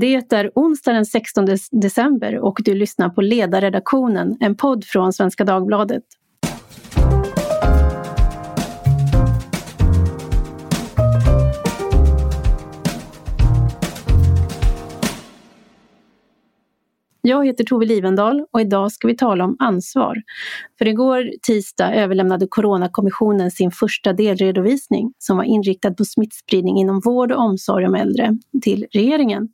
[0.00, 5.44] Det är onsdag den 16 december och du lyssnar på Ledarredaktionen, en podd från Svenska
[5.44, 6.02] Dagbladet.
[17.26, 20.22] Jag heter Tove Livendal och idag ska vi tala om ansvar.
[20.78, 27.32] För igår tisdag överlämnade Coronakommissionen sin första delredovisning som var inriktad på smittspridning inom vård
[27.32, 29.48] och omsorg om äldre till regeringen.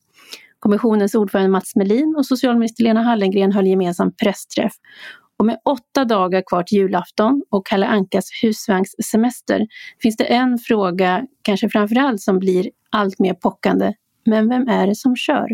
[0.60, 4.72] Kommissionens ordförande Mats Melin och socialminister Lena Hallengren höll gemensam pressträff.
[5.38, 9.66] Och med åtta dagar kvar till julafton och Kalle Ankas husvagnssemester
[10.02, 13.92] finns det en fråga, kanske framförallt, som blir allt mer pockande.
[14.26, 15.48] Men vem är det som kör?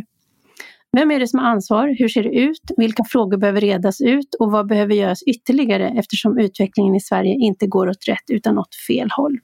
[0.92, 1.96] Vem är det som har ansvar?
[1.98, 2.60] Hur ser det ut?
[2.76, 7.66] Vilka frågor behöver redas ut och vad behöver göras ytterligare eftersom utvecklingen i Sverige inte
[7.66, 9.38] går åt rätt utan åt fel håll?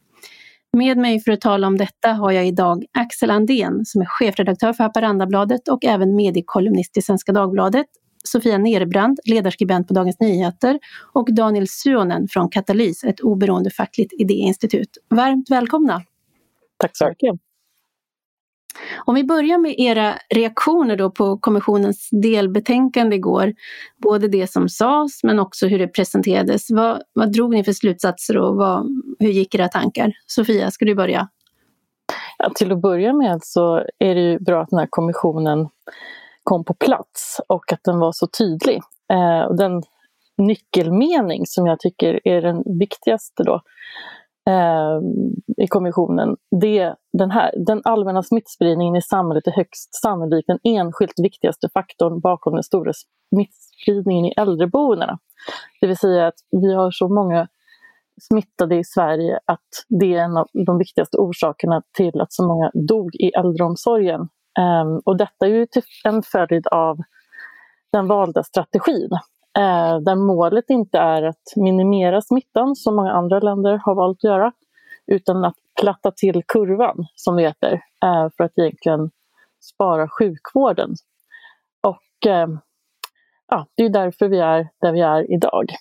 [0.76, 4.72] Med mig för att tala om detta har jag idag Axel Andén som är chefredaktör
[4.72, 7.86] för Haparandabladet och även mediekolumnist i Svenska Dagbladet.
[8.24, 10.78] Sofia Nerbrand, ledarskribent på Dagens Nyheter
[11.12, 14.98] och Daniel Suonen från Katalys, ett oberoende fackligt idéinstitut.
[15.08, 16.02] Varmt välkomna!
[16.78, 17.51] Tack så mycket!
[19.04, 23.52] Om vi börjar med era reaktioner då på kommissionens delbetänkande igår.
[23.96, 26.70] Både det som sades men också hur det presenterades.
[26.70, 28.86] Vad, vad drog ni för slutsatser och vad,
[29.18, 30.12] hur gick era tankar?
[30.26, 31.28] Sofia, ska du börja?
[32.38, 35.68] Ja, till att börja med så är det ju bra att den här kommissionen
[36.42, 38.80] kom på plats och att den var så tydlig.
[39.12, 39.82] Eh, och den
[40.38, 43.62] nyckelmening som jag tycker är den viktigaste då
[44.50, 45.02] Ehm,
[45.56, 51.20] i kommissionen, det, den, här, den allmänna smittspridningen i samhället är högst sannolikt den enskilt
[51.22, 55.18] viktigaste faktorn bakom den stora smittspridningen i äldreboendena.
[55.80, 57.48] Det vill säga att vi har så många
[58.20, 62.70] smittade i Sverige att det är en av de viktigaste orsakerna till att så många
[62.88, 64.20] dog i äldreomsorgen.
[64.58, 65.66] Ehm, och detta är ju
[66.04, 66.96] en följd av
[67.92, 69.10] den valda strategin
[69.58, 74.24] eh, där målet inte är att minimera smittan som många andra länder har valt att
[74.24, 74.52] göra
[75.06, 77.72] utan att platta till kurvan som det heter
[78.04, 79.10] eh, för att egentligen
[79.60, 80.94] spara sjukvården.
[81.80, 82.48] Och eh,
[83.48, 85.74] ja, det är därför vi är där vi är idag.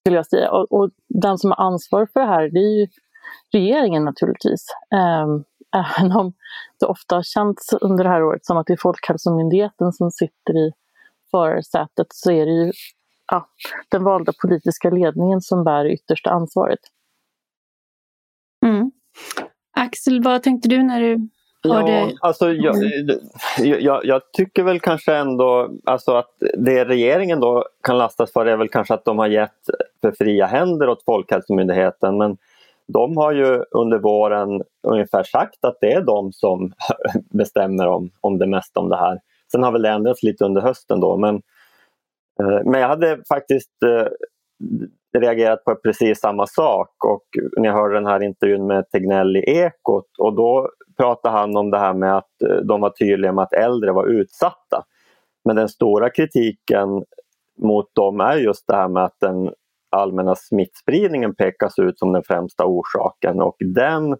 [0.00, 0.50] Skulle jag säga.
[0.50, 2.86] Och, och den som har ansvar för det här det är ju
[3.52, 4.66] regeringen naturligtvis.
[4.94, 5.26] Eh,
[5.76, 6.32] även om
[6.80, 10.56] det ofta har känts under det här året som att det är Folkhälsomyndigheten som sitter
[10.56, 10.72] i
[11.30, 12.72] förarsätet så är det ju
[13.30, 13.48] ja,
[13.88, 16.80] den valda politiska ledningen som bär yttersta ansvaret.
[18.66, 18.90] Mm.
[19.76, 21.28] Axel, vad tänkte du när du
[21.68, 21.92] hörde?
[21.92, 22.76] Ja, alltså, jag,
[23.58, 28.56] jag, jag, tycker väl kanske ändå alltså att det regeringen då kan lastas för är
[28.56, 29.60] väl kanske att de har gett
[30.00, 32.36] för fria händer åt Folkhälsomyndigheten men
[32.86, 36.72] de har ju under våren ungefär sagt att det är de som
[37.30, 39.20] bestämmer om, om det mesta om det här.
[39.52, 41.34] Sen har väl det ändrats lite under hösten då men,
[42.40, 44.08] eh, men jag hade faktiskt eh,
[45.18, 47.24] reagerat på precis samma sak och
[47.56, 51.70] när jag hörde den här intervjun med Tegnell i Ekot och då pratade han om
[51.70, 54.84] det här med att eh, de var tydliga med att äldre var utsatta.
[55.44, 57.04] Men den stora kritiken
[57.58, 59.50] mot dem är just det här med att den
[59.90, 64.16] allmänna smittspridningen pekas ut som den främsta orsaken och den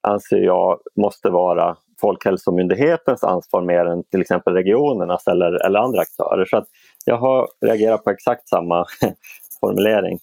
[0.00, 6.44] anser jag måste vara Folkhälsomyndighetens ansvar mer än till exempel regionernas eller, eller andra aktörer.
[6.44, 6.66] Så att
[7.04, 8.84] jag har reagerat på exakt samma
[9.60, 10.18] formulering.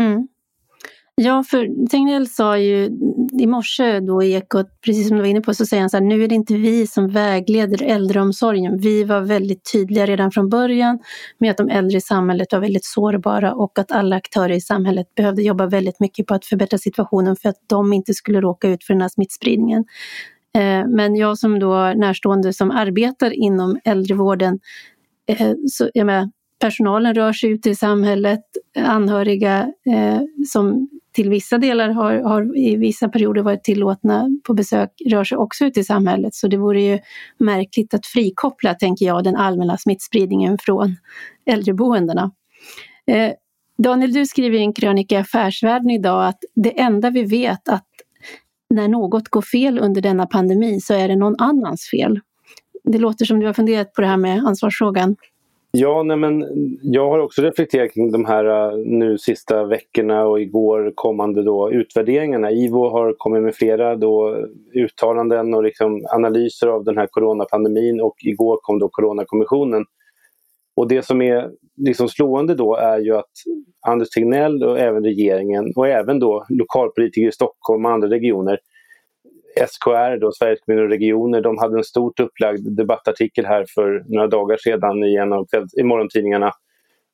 [0.00, 0.28] Mm.
[1.14, 2.90] Ja, för Tegnell sa ju
[3.40, 5.96] i morse då i Ekot, precis som du var inne på, så säger han så
[5.96, 8.78] här, nu är det inte vi som vägleder äldreomsorgen.
[8.78, 10.98] Vi var väldigt tydliga redan från början
[11.38, 15.14] med att de äldre i samhället var väldigt sårbara och att alla aktörer i samhället
[15.14, 18.84] behövde jobba väldigt mycket på att förbättra situationen för att de inte skulle råka ut
[18.84, 19.84] för den här smittspridningen.
[20.58, 24.60] Eh, men jag som då närstående som arbetar inom äldrevården,
[25.26, 26.30] eh, så, jag menar,
[26.60, 28.44] personalen rör sig ute i samhället,
[28.78, 34.90] anhöriga eh, som till vissa delar har, har, i vissa perioder varit tillåtna på besök
[35.06, 36.34] rör sig också ute i samhället.
[36.34, 36.98] Så det vore ju
[37.38, 40.96] märkligt att frikoppla, tänker jag, den allmänna smittspridningen från
[41.46, 42.30] äldreboendena.
[43.06, 43.32] Eh,
[43.78, 47.86] Daniel, du skriver i en krönika i Affärsvärlden idag att det enda vi vet att
[48.72, 52.20] när något går fel under denna pandemi så är det någon annans fel.
[52.84, 55.16] Det låter som du har funderat på det här med ansvarsfrågan.
[55.74, 56.44] Ja, nej men
[56.82, 61.72] jag har också reflekterat kring de här äh, nu sista veckorna och igår kommande då
[61.72, 62.50] utvärderingarna.
[62.50, 64.36] IVO har kommit med flera då
[64.74, 69.84] uttalanden och liksom analyser av den här coronapandemin och igår kom då Coronakommissionen.
[70.76, 73.30] Och det som är liksom slående då är ju att
[73.86, 78.58] Anders Tegnell och även regeringen och även då lokalpolitiker i Stockholm och andra regioner
[79.56, 84.26] SKR, då, Sveriges kommuner och regioner, de hade en stort upplagd debattartikel här för några
[84.26, 85.46] dagar sedan i en av
[85.80, 86.52] i morgontidningarna.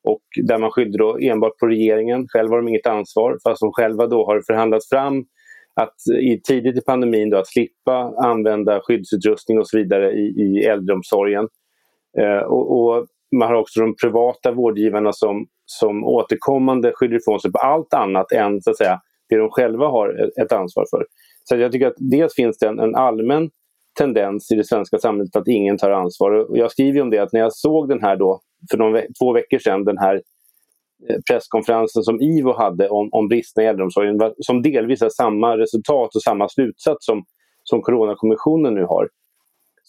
[0.03, 2.27] Och där man skyllde då enbart på regeringen.
[2.27, 5.25] Själv har de inget ansvar fast de själva då har förhandlat fram
[5.73, 10.65] att i, tidigt i pandemin då, att slippa använda skyddsutrustning och så vidare i, i
[10.65, 11.47] äldreomsorgen.
[12.17, 17.51] Eh, och, och, man har också de privata vårdgivarna som, som återkommande skyller ifrån sig
[17.51, 21.05] på allt annat än så att säga, det de själva har ett ansvar för.
[21.43, 23.49] Så jag tycker att dels finns det en, en allmän
[23.97, 26.31] tendens i det svenska samhället att ingen tar ansvar.
[26.31, 28.41] Och jag skriver om det att när jag såg den här då,
[28.71, 30.15] för någon, två veckor sedan, den här
[31.09, 36.15] eh, presskonferensen som IVO hade om, om bristerna i äldreomsorgen, som delvis har samma resultat
[36.15, 37.23] och samma slutsats som,
[37.63, 39.09] som Coronakommissionen nu har.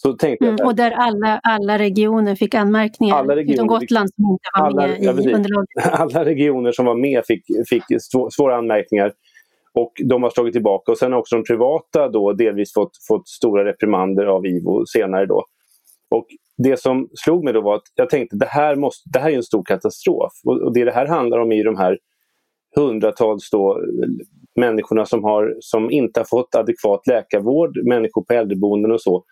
[0.02, 4.10] Så tänkte jag, mm, och där alla, alla regioner fick anmärkningar, alla regioner, utom Gotland
[4.14, 5.68] som inte var alla, med i underlaget.
[6.00, 7.84] Alla regioner som var med fick, fick
[8.32, 9.12] svåra anmärkningar.
[9.74, 13.28] Och de har slagit tillbaka och sen har också de privata då delvis fått, fått
[13.28, 15.44] stora reprimander av IVO senare då.
[16.10, 16.26] Och
[16.58, 19.36] det som slog mig då var att jag tänkte det här, måste, det här är
[19.36, 20.32] en stor katastrof.
[20.44, 21.98] Och, och det det här handlar om är de här
[22.76, 23.80] hundratals då,
[24.56, 29.24] människorna som, har, som inte har fått adekvat läkarvård, människor på äldreboenden och så.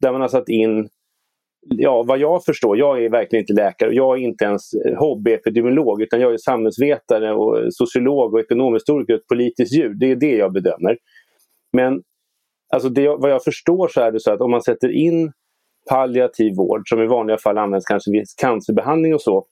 [0.00, 0.88] Där man har satt in
[1.60, 6.02] ja, vad jag förstår, jag är verkligen inte läkare, jag är inte ens eh, hobbyepidemiolog
[6.02, 9.94] utan jag är samhällsvetare och eh, sociolog och ekonomhistoriker och ett politiskt djur.
[9.94, 10.96] Det är det jag bedömer.
[11.72, 12.02] Men
[12.74, 15.32] alltså det, vad jag förstår så är det så att om man sätter in
[15.90, 19.46] palliativ vård som i vanliga fall används kanske vid cancerbehandling och så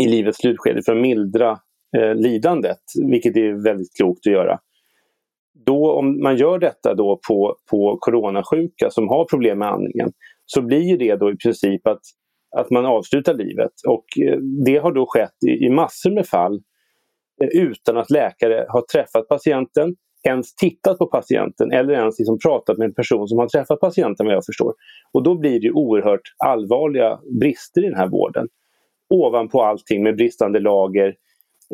[0.00, 1.50] i livets slutskede för att mildra
[1.96, 2.78] eh, lidandet,
[3.10, 4.58] vilket är väldigt klokt att göra.
[5.54, 10.12] Då om man gör detta då på, på coronasjuka som har problem med andningen
[10.46, 12.00] så blir ju det då i princip att,
[12.56, 13.72] att man avslutar livet.
[13.88, 16.54] Och eh, det har då skett i, i massor med fall
[17.42, 19.94] eh, utan att läkare har träffat patienten,
[20.28, 24.26] ens tittat på patienten eller ens liksom pratat med en person som har träffat patienten
[24.26, 24.74] vad jag förstår.
[25.12, 28.48] Och då blir det oerhört allvarliga brister i den här vården.
[29.14, 31.14] Ovanpå allting med bristande lager,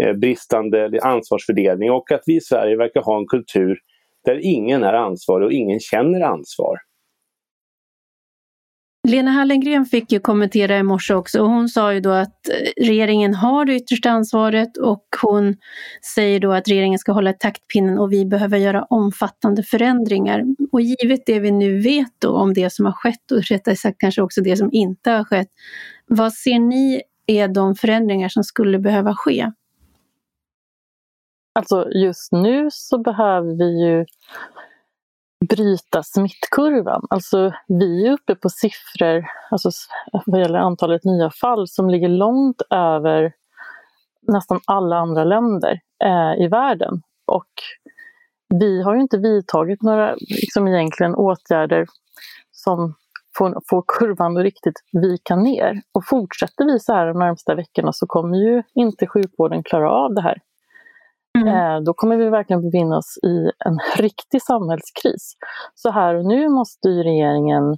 [0.03, 3.79] Eh, bristande ansvarsfördelning och att vi i Sverige verkar ha en kultur
[4.25, 6.77] där ingen är ansvarig och ingen känner ansvar.
[9.09, 12.85] Lena Hallengren fick ju kommentera i morse också och hon sa ju då att eh,
[12.85, 15.57] regeringen har det yttersta ansvaret och hon
[16.15, 20.45] säger då att regeringen ska hålla taktpinnen och vi behöver göra omfattande förändringar.
[20.73, 23.99] Och givet det vi nu vet då om det som har skett och rättare sagt
[23.99, 25.49] kanske också det som inte har skett.
[26.07, 29.51] Vad ser ni är de förändringar som skulle behöva ske?
[31.59, 34.05] Alltså just nu så behöver vi ju
[35.49, 37.07] bryta smittkurvan.
[37.11, 39.71] Alltså vi är uppe på siffror alltså,
[40.27, 43.33] vad gäller antalet nya fall som ligger långt över
[44.23, 47.03] nästan alla andra länder eh, i världen.
[47.27, 47.53] Och
[48.61, 51.87] vi har ju inte vidtagit några liksom egentligen åtgärder
[52.51, 52.95] som
[53.39, 55.83] får, får kurvan att riktigt vika ner.
[55.95, 60.15] Och fortsätter vi så här de närmsta veckorna så kommer ju inte sjukvården klara av
[60.15, 60.39] det här.
[61.43, 61.49] Mm.
[61.49, 65.33] Eh, då kommer vi verkligen befinna oss i en riktig samhällskris.
[65.75, 67.77] Så här och nu måste regeringen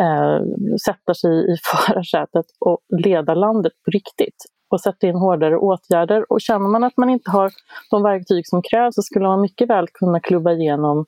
[0.00, 0.40] eh,
[0.86, 4.36] sätta sig i förarsätet och leda landet på riktigt
[4.70, 6.32] och sätta in hårdare åtgärder.
[6.32, 7.50] Och känner man att man inte har
[7.90, 11.06] de verktyg som krävs så skulle man mycket väl kunna klubba igenom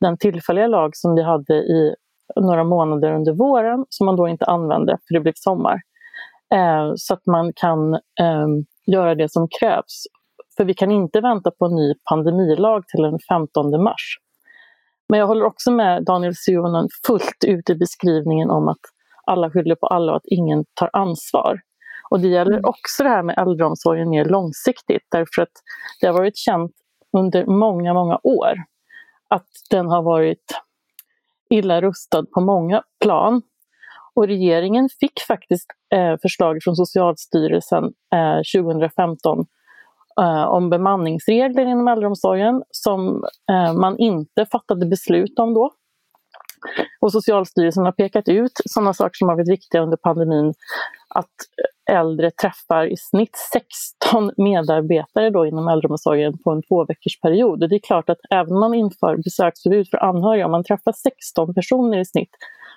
[0.00, 1.94] den tillfälliga lag som vi hade i
[2.40, 5.80] några månader under våren som man då inte använde för det blev sommar.
[6.54, 8.46] Eh, så att man kan eh,
[8.86, 10.04] göra det som krävs
[10.60, 14.18] för vi kan inte vänta på en ny pandemilag till den 15 mars.
[15.08, 18.80] Men jag håller också med Daniel Suhonen fullt ut i beskrivningen om att
[19.24, 21.60] alla skyller på alla och att ingen tar ansvar.
[22.10, 22.64] Och det gäller mm.
[22.64, 25.52] också det här med äldreomsorgen mer långsiktigt därför att
[26.00, 26.72] det har varit känt
[27.16, 28.54] under många, många år
[29.28, 30.60] att den har varit
[31.50, 33.42] illa rustad på många plan.
[34.14, 39.46] Och regeringen fick faktiskt eh, förslag från Socialstyrelsen eh, 2015
[40.20, 45.70] eh, om bemanningsregler inom äldreomsorgen som eh, man inte fattade beslut om då.
[47.00, 50.54] Och Socialstyrelsen har pekat ut sådana saker som har varit viktiga under pandemin.
[51.14, 51.34] Att
[51.90, 57.62] äldre träffar i snitt 16 medarbetare då inom äldreomsorgen på en två veckors period.
[57.62, 60.92] Och det är klart att även om man inför besöksförbud för anhöriga, om man träffar
[60.92, 62.30] 16 personer i snitt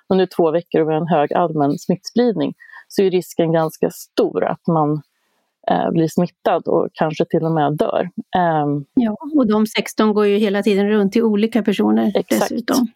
[0.09, 2.53] under två veckor och med en hög allmän smittspridning,
[2.87, 5.01] så är risken ganska stor att man
[5.71, 8.09] eh, blir smittad och kanske till och med dör.
[8.35, 12.49] Eh, ja, och de 16 går ju hela tiden runt till olika personer exakt.
[12.49, 12.87] dessutom.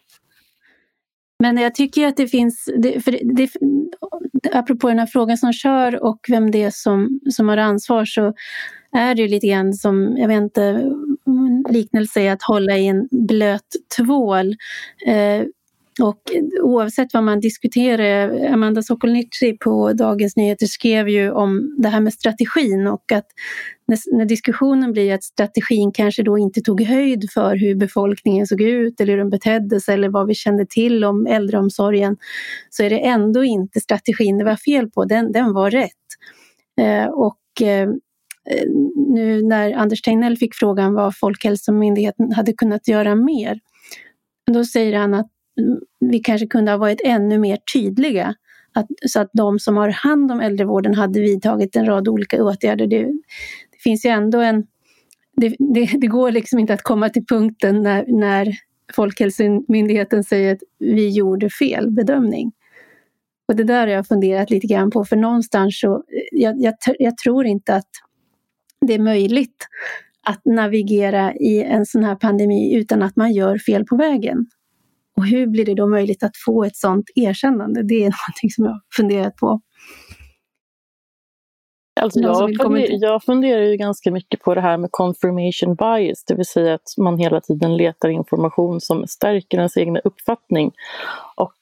[1.39, 3.49] Men jag tycker att det finns, det, för det, det,
[4.53, 8.33] apropå den här frågan som kör och vem det är som, som har ansvar så
[8.91, 10.91] är det lite grann som, jag vet inte,
[11.69, 14.55] liknelse är att hålla i en blöt tvål.
[15.07, 15.43] Eh,
[15.99, 16.21] och
[16.63, 22.13] oavsett vad man diskuterar, Amanda Sokolnici på Dagens Nyheter skrev ju om det här med
[22.13, 23.25] strategin och att
[23.87, 28.61] när, när, diskussionen blir att strategin kanske då inte tog höjd för hur befolkningen såg
[28.61, 32.17] ut eller hur den betedde sig eller vad vi kände till om äldreomsorgen
[32.69, 35.91] så är det ändå inte strategin det var fel på, den, den var rätt.
[36.81, 37.89] Eh, och eh,
[38.95, 43.59] nu när Anders Tegnell fick frågan vad Folkhälsomyndigheten hade kunnat göra mer,
[44.51, 45.31] då säger han att
[45.99, 48.35] vi kanske kunde ha varit ännu mer tydliga.
[48.73, 52.87] Att, så att de som har hand om äldrevården hade vidtagit en rad olika åtgärder.
[52.87, 53.03] Det,
[53.71, 54.67] det finns ju ändå en...
[55.35, 58.57] Det, det, det, går liksom inte att komma till punkten när, när
[58.93, 62.51] Folkhälsomyndigheten säger att vi gjorde fel bedömning.
[63.47, 65.95] Och det där har jag funderat lite grann på, för någonstans så...
[65.95, 67.89] Eh, jag, jag, jag tror inte att
[68.87, 69.67] det är möjligt
[70.23, 74.45] att navigera i en sån här pandemi utan att man gör fel på vägen.
[75.17, 77.83] Och hur blir det då möjligt att få ett sådant erkännande?
[77.83, 79.61] Det är någonting som jag har funderat på.
[82.01, 86.35] Alltså jag, funderar, jag funderar ju ganska mycket på det här med confirmation bias, det
[86.35, 90.71] vill säga att man hela tiden letar information som stärker ens egen uppfattning.
[91.35, 91.57] Och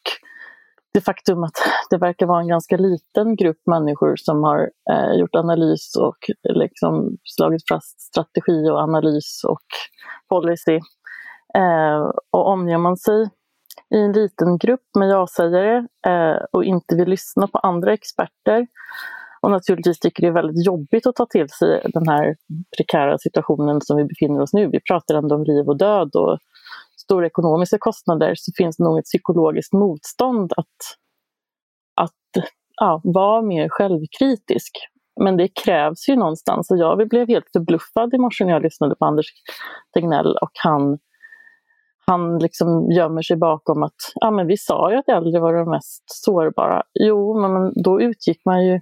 [0.93, 1.57] det faktum att
[1.89, 7.17] det verkar vara en ganska liten grupp människor som har eh, gjort analys och liksom
[7.24, 9.65] slagit fast strategi och analys och
[10.29, 10.79] policy.
[11.55, 13.29] Eh, och omger man sig
[13.96, 18.67] i en liten grupp med ja-sägare eh, och inte vill lyssna på andra experter
[19.41, 22.36] och naturligtvis tycker det är väldigt jobbigt att ta till sig den här
[22.77, 24.67] prekära situationen som vi befinner oss nu.
[24.67, 26.38] Vi pratar ändå om liv och död och
[26.98, 30.75] stora ekonomiska kostnader så finns det nog ett psykologiskt motstånd att,
[31.96, 32.44] att
[32.75, 34.72] ja, vara mer självkritisk.
[35.22, 38.96] Men det krävs ju någonstans och jag blev helt förbluffad i morse när jag lyssnade
[38.96, 39.27] på Anders
[39.94, 41.00] Tegnell och han
[42.07, 45.69] han liksom gömmer sig bakom att ah, men vi sa ju att äldre var de
[45.69, 46.83] mest sårbara.
[46.93, 48.81] Jo, men då utgick man ju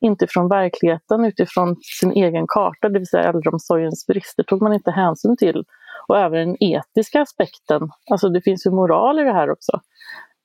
[0.00, 4.90] inte från verkligheten utifrån sin egen karta, det vill säga äldreomsorgens brister tog man inte
[4.90, 5.64] hänsyn till.
[6.08, 9.80] Och även den etiska aspekten, alltså det finns ju moral i det här också.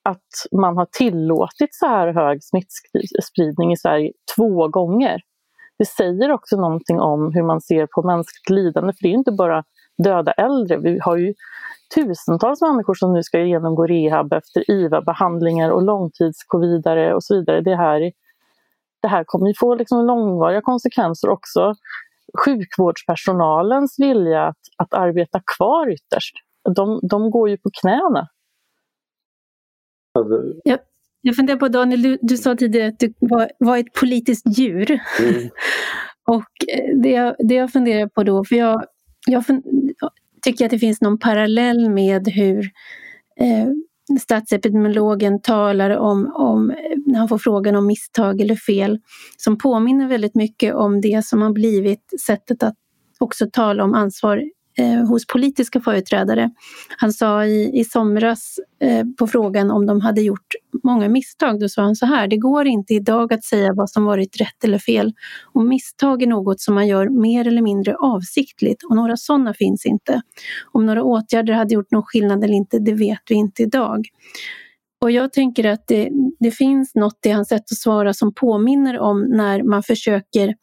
[0.04, 5.22] Att man har tillåtit så här hög smittspridning i Sverige två gånger.
[5.78, 9.32] Det säger också någonting om hur man ser på mänskligt lidande, för det är inte
[9.32, 9.64] bara
[10.04, 10.78] döda äldre.
[10.78, 11.34] Vi har ju
[11.96, 17.62] tusentals människor som nu ska genomgå rehab efter IVA-behandlingar och långtidscovidare och så vidare.
[17.62, 18.12] Det här,
[19.02, 21.74] det här kommer ju få liksom långvariga konsekvenser också.
[22.46, 26.36] Sjukvårdspersonalens vilja att, att arbeta kvar ytterst,
[26.76, 28.28] de, de går ju på knäna.
[30.64, 30.80] Jag,
[31.22, 34.92] jag funderar på Daniel, du, du sa tidigare att du var, var ett politiskt djur.
[35.20, 35.50] Mm.
[36.28, 38.86] och eh, det jag, det jag funderar på då, för jag,
[39.26, 39.44] jag
[40.42, 42.60] tycker att det finns någon parallell med hur
[43.40, 43.70] eh,
[44.20, 46.74] statsepidemiologen talar om, om,
[47.06, 49.00] när han får frågan om misstag eller fel,
[49.38, 52.76] som påminner väldigt mycket om det som har blivit sättet att
[53.20, 54.44] också tala om ansvar
[54.78, 56.52] eh, hos politiska företrädare.
[56.98, 61.70] Han sa i, i somras eh, på frågan om de hade gjort många misstag, då
[61.70, 64.80] sa han så här, det går inte idag att säga vad som varit rätt eller
[64.80, 65.14] fel.
[65.54, 69.86] Och misstag är något som man gör mer eller mindre avsiktligt och några sådana finns
[69.86, 70.22] inte.
[70.72, 74.08] Om några åtgärder hade gjort någon skillnad eller inte, det vet vi inte idag.
[75.02, 79.00] Och jag tänker att det, det finns något i hans sätt att svara som påminner
[79.00, 80.56] om när man försöker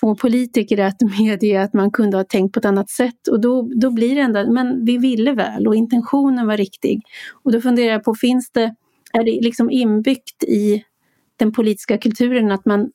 [0.00, 3.28] få politiker att medge att man kunde ha tänkt på ett annat sätt.
[3.30, 7.02] Och då, då blir det ändå, men vi ville väl och intentionen var riktig.
[7.42, 8.74] Och då funderar jag på, finns det,
[9.12, 10.84] är det liksom inbyggt i
[11.36, 12.90] den politiska kulturen att man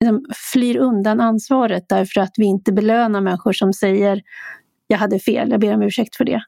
[0.00, 4.22] liksom flyr undan ansvaret därför att vi inte belönar människor som säger
[4.86, 6.42] jag hade fel, jag ber om ursäkt för det.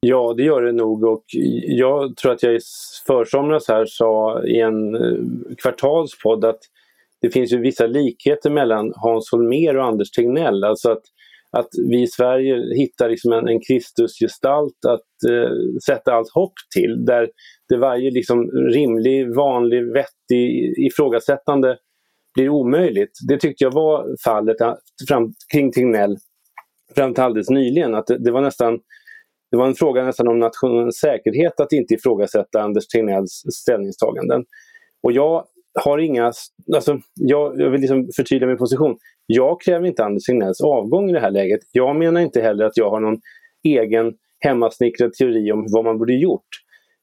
[0.00, 1.24] Ja, det gör det nog och
[1.62, 2.58] jag tror att jag i
[3.06, 6.60] försomras här sa i en eh, kvartalspodd att
[7.20, 10.64] det finns ju vissa likheter mellan Hans Holmér och Anders Tegnell.
[10.64, 11.02] Alltså att,
[11.50, 15.50] att vi i Sverige hittar liksom en, en Kristusgestalt att eh,
[15.86, 17.04] sätta allt hopp till.
[17.04, 17.30] Där
[17.68, 21.78] det varje liksom rimlig, vanlig, vettig ifrågasättande
[22.34, 23.12] blir omöjligt.
[23.28, 24.74] Det tyckte jag var fallet eh,
[25.08, 26.16] fram, kring Tegnell
[26.94, 27.94] fram till alldeles nyligen.
[27.94, 28.78] Att det, det, var nästan
[29.50, 34.44] det var en fråga nästan om nationens säkerhet att inte ifrågasätta Anders Tegnells ställningstaganden.
[35.02, 35.44] Och jag
[35.84, 36.32] har inga...
[36.74, 38.96] Alltså, jag, jag vill liksom förtydliga min position.
[39.26, 41.60] Jag kräver inte Anders Tegnells avgång i det här läget.
[41.72, 43.20] Jag menar inte heller att jag har någon
[43.64, 46.48] egen hemmasnickrad teori om vad man borde gjort.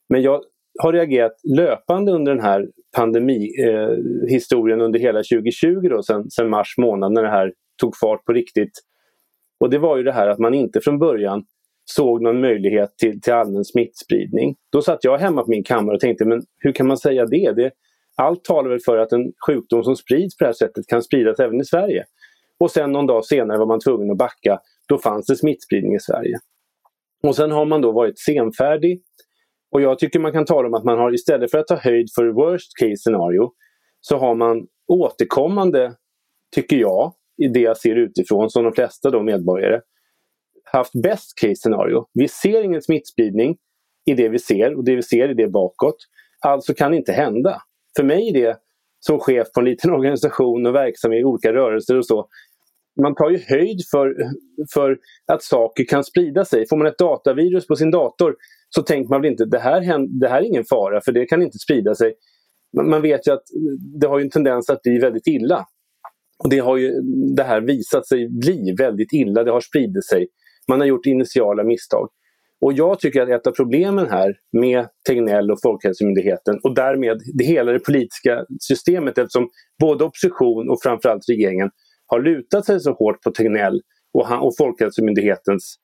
[0.09, 0.41] Men jag
[0.79, 6.75] har reagerat löpande under den här pandemihistorien eh, under hela 2020 då, sen, sen mars
[6.77, 8.71] månad när det här tog fart på riktigt.
[9.59, 11.45] Och det var ju det här att man inte från början
[11.85, 14.55] såg någon möjlighet till, till allmän smittspridning.
[14.71, 17.51] Då satt jag hemma på min kammare och tänkte, men hur kan man säga det?
[17.51, 17.71] det
[18.15, 21.39] allt talar väl för att en sjukdom som sprids på det här sättet kan spridas
[21.39, 22.05] även i Sverige.
[22.59, 24.59] Och sen någon dag senare var man tvungen att backa.
[24.87, 26.39] Då fanns det smittspridning i Sverige.
[27.23, 29.01] Och sen har man då varit senfärdig.
[29.71, 32.07] Och jag tycker man kan tala om att man har istället för att ta höjd
[32.15, 33.51] för worst case scenario
[34.01, 35.95] så har man återkommande,
[36.55, 39.81] tycker jag, i det jag ser utifrån som de flesta då medborgare,
[40.63, 42.07] haft best case scenario.
[42.13, 43.57] Vi ser ingen smittspridning
[44.05, 45.97] i det vi ser och det vi ser i det bakåt.
[46.39, 47.61] Alltså kan det inte hända.
[47.95, 48.57] För mig är det
[48.99, 52.27] som chef på en liten organisation och verksam i olika rörelser och så.
[53.01, 54.15] Man tar ju höjd för,
[54.73, 54.97] för
[55.33, 56.67] att saker kan sprida sig.
[56.69, 58.35] Får man ett datavirus på sin dator
[58.69, 61.41] så tänker man väl inte det här, det här är ingen fara för det kan
[61.41, 62.13] inte sprida sig.
[62.83, 63.43] Man vet ju att
[63.99, 65.65] det har en tendens att bli väldigt illa.
[66.43, 66.91] Och Det har ju
[67.35, 70.27] det här visat sig bli väldigt illa, det har spridit sig.
[70.67, 72.09] Man har gjort initiala misstag.
[72.61, 77.45] Och jag tycker att ett av problemen här med Tegnell och Folkhälsomyndigheten och därmed det
[77.45, 79.49] hela det politiska systemet eftersom
[79.81, 81.69] både opposition och framförallt regeringen
[82.07, 83.81] har lutat sig så hårt på Tegnell
[84.13, 85.75] och, han, och Folkhälsomyndighetens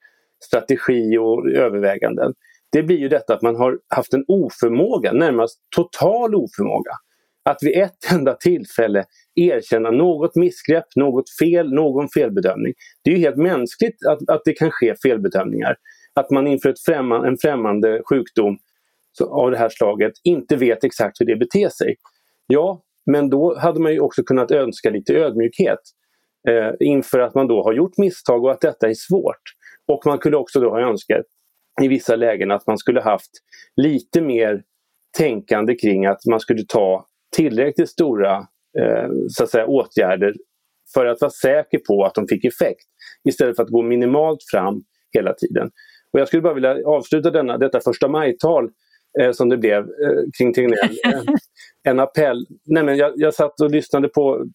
[0.45, 2.33] strategi och överväganden.
[2.71, 6.91] Det blir ju detta att man har haft en oförmåga, närmast total oförmåga,
[7.49, 12.73] att vid ett enda tillfälle erkänna något missgrepp, något fel, någon felbedömning.
[13.03, 15.75] Det är ju helt mänskligt att, att det kan ske felbedömningar
[16.13, 18.57] att man inför ett främmande, en främmande sjukdom
[19.29, 21.95] av det här slaget inte vet exakt hur det beter sig.
[22.47, 25.79] Ja, men då hade man ju också kunnat önska lite ödmjukhet
[26.47, 29.41] eh, inför att man då har gjort misstag och att detta är svårt.
[29.87, 31.25] Och man kunde också då ha önskat
[31.81, 33.31] i vissa lägen att man skulle haft
[33.75, 34.63] lite mer
[35.17, 38.37] tänkande kring att man skulle ta tillräckligt stora
[38.79, 40.33] eh, så att säga, åtgärder
[40.93, 42.85] för att vara säker på att de fick effekt
[43.29, 45.71] istället för att gå minimalt fram hela tiden.
[46.13, 48.69] Och jag skulle bara vilja avsluta denna, detta första majtal
[49.19, 50.97] eh, som det blev eh, kring Tegnell.
[51.85, 52.45] Eh, en appell.
[52.65, 54.45] Nej, men jag, jag satt och lyssnade på,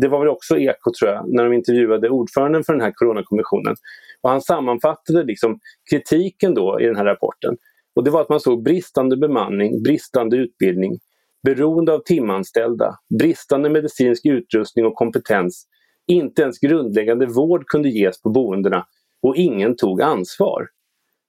[0.00, 3.76] det var väl också Eko tror jag, när de intervjuade ordföranden för den här Coronakommissionen.
[4.22, 5.58] Och han sammanfattade liksom
[5.90, 7.56] kritiken då i den här rapporten.
[7.96, 10.98] Och det var att man såg bristande bemanning, bristande utbildning,
[11.42, 15.66] beroende av timanställda, bristande medicinsk utrustning och kompetens.
[16.06, 18.86] Inte ens grundläggande vård kunde ges på boendena
[19.22, 20.68] och ingen tog ansvar.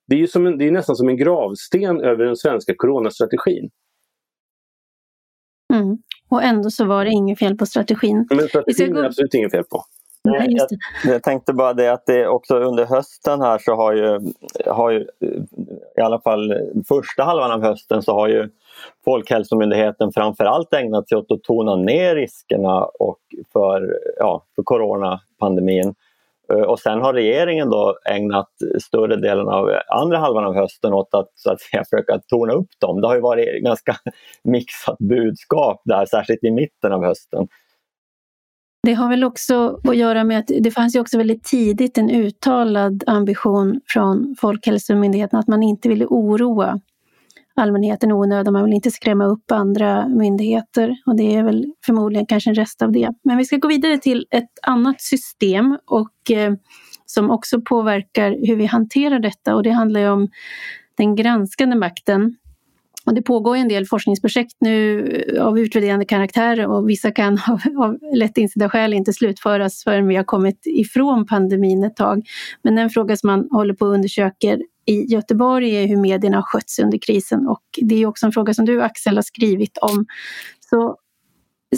[0.08, 3.70] Det är, ju som en, det är nästan som en gravsten över den svenska coronastrategin.
[5.74, 5.98] Mm.
[6.30, 8.28] Och ändå så var det inget fel på strategin.
[8.30, 9.84] Men strategin är absolut inget fel på.
[10.26, 10.68] Nej, jag,
[11.14, 14.20] jag, tänkte bara det att det också under hösten här så har ju,
[14.66, 15.08] har ju
[15.98, 16.54] i alla fall
[16.88, 18.50] första halvan av hösten så har ju
[19.06, 23.20] Folkhälsomyndigheten framförallt ägnat sig åt att tona ner riskerna och
[23.54, 25.96] för, ja, för coronapandemin.
[26.52, 28.50] Eh, och sen har regeringen då ägnat
[28.82, 32.70] större delen av andra halvan av hösten åt att, så att säga, försöka torna upp
[32.80, 33.02] dem.
[33.02, 33.96] Det har ju varit ganska
[34.44, 37.48] mixat budskap där, särskilt i mitten av hösten.
[38.88, 42.10] Det har väl också att göra med att det fanns ju också väldigt tidigt en
[42.10, 46.80] uttalad ambition från Folkhälsomyndigheten att man inte ville oroa
[47.56, 48.54] allmänheten i onödan.
[48.54, 52.82] Man vill inte skrämma upp andra myndigheter och det är väl förmodligen kanske en rest
[52.82, 53.10] av det.
[53.24, 56.54] Men vi ska gå vidare till ett annat system och eh,
[57.06, 60.28] som också påverkar hur vi hanterar detta och det handlar ju om
[60.98, 62.36] den granskande makten.
[63.06, 67.84] Och det pågår en del forskningsprojekt nu eh, av utvärderande karaktär och vissa kan av,
[67.84, 72.22] av lätt insedda skäl inte slutföras förrän vi har kommit ifrån pandemin ett tag.
[72.62, 76.44] Men en fråga som man håller på att undersöker i Göteborg är hur medierna har
[76.44, 80.06] skötts under krisen och det är också en fråga som du Axel har skrivit om.
[80.70, 80.98] Så,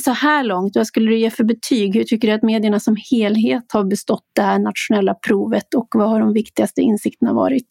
[0.03, 1.95] så här långt, vad skulle du ge för betyg?
[1.95, 6.09] Hur tycker du att medierna som helhet har bestått det här nationella provet och vad
[6.09, 7.67] har de viktigaste insikterna varit?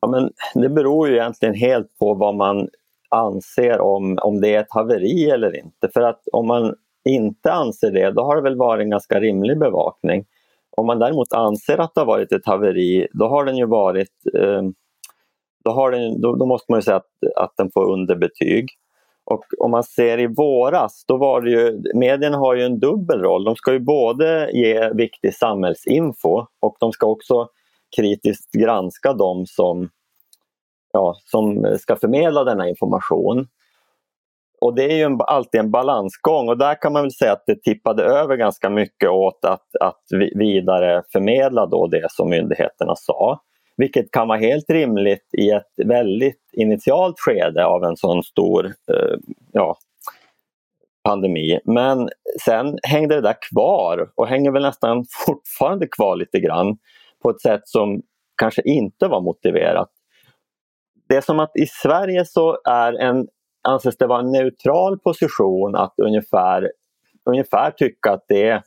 [0.00, 0.30] Ja, men
[0.62, 2.68] det beror ju egentligen helt på vad man
[3.10, 5.88] anser om, om det är ett haveri eller inte.
[5.92, 6.74] För att om man
[7.08, 10.24] inte anser det, då har det väl varit en ganska rimlig bevakning.
[10.76, 14.12] Om man däremot anser att det har varit ett haveri, då har den ju varit
[14.34, 14.62] eh,
[15.64, 18.68] då, har den, då, då, måste man säga att, att den får underbetyg.
[19.24, 23.20] Och om man ser i våras, då var det ju, medierna har ju en dubbel
[23.20, 23.44] roll.
[23.44, 27.48] De ska ju både ge viktig samhällsinfo och de ska också
[27.96, 29.90] kritiskt granska de som,
[30.92, 33.48] ja, som ska förmedla denna information.
[34.60, 37.44] Och det är ju en, alltid en balansgång och där kan man väl säga att
[37.46, 40.02] det tippade över ganska mycket åt att, att
[40.34, 43.40] vidareförmedla då det som myndigheterna sa.
[43.76, 49.18] Vilket kan vara helt rimligt i ett väldigt initialt skede av en sån stor eh,
[49.52, 49.76] ja,
[51.04, 51.60] pandemi.
[51.64, 52.08] Men
[52.44, 56.78] sen hängde det där kvar och hänger väl nästan fortfarande kvar lite grann.
[57.22, 58.02] på ett sätt som
[58.36, 59.88] kanske inte var motiverat.
[61.08, 63.26] Det är som att i Sverige så är en,
[63.66, 66.72] anses det vara en neutral position att ungefär,
[67.24, 68.62] ungefär tycka att det är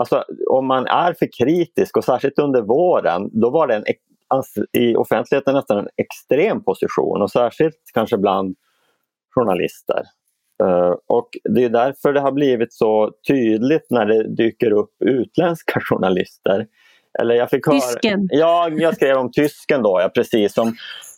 [0.00, 3.84] Alltså om man är för kritisk och särskilt under våren, då var det en,
[4.72, 8.56] i offentligheten nästan en extrem position och särskilt kanske bland
[9.34, 10.02] journalister.
[10.62, 15.80] Uh, och det är därför det har blivit så tydligt när det dyker upp utländska
[15.90, 16.66] journalister.
[17.18, 18.28] Eller jag fick höra, tysken?
[18.30, 20.54] Ja, jag skrev om tysken då, ja, precis.
[20.54, 20.74] Som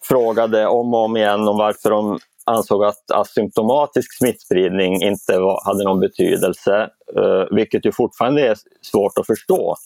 [0.09, 5.85] frågade om och om igen om varför de ansåg att asymptomatisk smittspridning inte var, hade
[5.85, 9.77] någon betydelse, eh, vilket ju fortfarande är svårt att förstå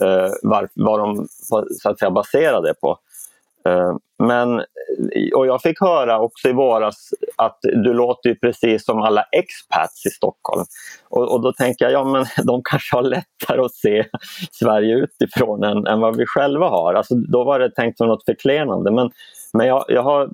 [0.00, 1.26] eh, var, vad de
[1.82, 2.98] så att säga, baserade på.
[3.68, 4.60] Eh, men,
[5.34, 10.06] och jag fick höra också i våras att du låter ju precis som alla expats
[10.06, 10.64] i Stockholm.
[11.08, 14.04] Och, och då tänker jag, ja men de kanske har lättare att se
[14.52, 16.94] Sverige utifrån än, än vad vi själva har.
[16.94, 18.90] Alltså, då var det tänkt som något förklenande.
[18.90, 19.10] Men,
[19.52, 20.30] men jag, jag har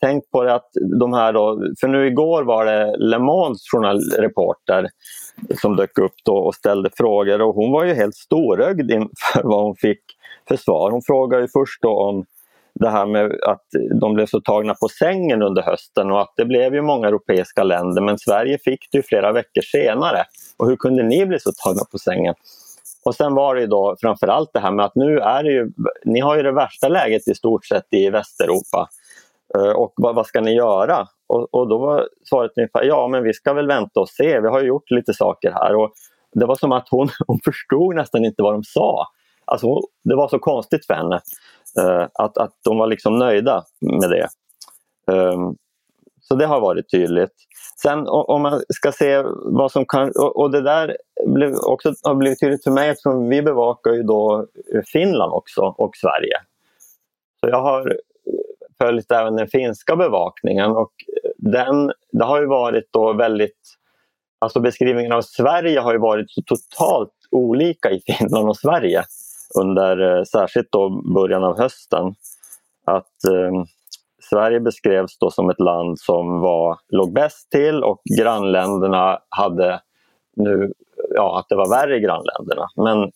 [0.00, 4.88] tänkt på det att de här då, för nu igår var det Le Mans journalreporter
[5.60, 9.64] som dök upp då och ställde frågor och hon var ju helt storögd inför vad
[9.64, 10.00] hon fick
[10.48, 10.90] för svar.
[10.90, 12.24] Hon frågade ju först då om
[12.80, 13.64] det här med att
[14.00, 17.62] de blev så tagna på sängen under hösten och att det blev ju många europeiska
[17.62, 20.24] länder men Sverige fick det flera veckor senare.
[20.56, 22.34] Och hur kunde ni bli så tagna på sängen?
[23.04, 25.70] Och sen var det ju då framförallt det här med att nu är det ju,
[26.04, 28.88] ni har ju det värsta läget i stort sett i Västeuropa.
[29.54, 31.06] Eh, och vad, vad ska ni göra?
[31.26, 34.48] Och, och, då var svaret ungefär, ja men vi ska väl vänta och se, vi
[34.48, 35.76] har gjort lite saker här.
[35.76, 35.92] Och
[36.32, 39.06] det var som att hon, hon förstod nästan inte vad de sa.
[39.44, 41.20] Alltså, det var så konstigt för henne.
[41.78, 44.28] Eh, att, att de var liksom nöjda med det.
[45.12, 45.56] Um,
[46.20, 47.32] så det har varit tydligt.
[47.82, 50.08] Sen om man ska se vad som kan...
[50.08, 54.02] Och, och det där blev också, har blivit tydligt för mig eftersom vi bevakar ju
[54.02, 54.46] då
[54.86, 56.36] Finland också och Sverige.
[57.40, 57.96] Så jag har
[58.78, 60.92] följt även den finska bevakningen och
[61.36, 63.60] den, det har ju varit då väldigt...
[64.38, 69.04] Alltså beskrivningen av Sverige har ju varit så totalt olika i Finland och Sverige
[69.60, 72.14] under eh, särskilt då början av hösten.
[72.84, 73.64] Att eh,
[74.30, 79.80] Sverige beskrevs då som ett land som var, låg bäst till och grannländerna hade
[80.36, 80.72] nu,
[81.14, 82.66] ja att det var värre i grannländerna.
[82.76, 83.12] Men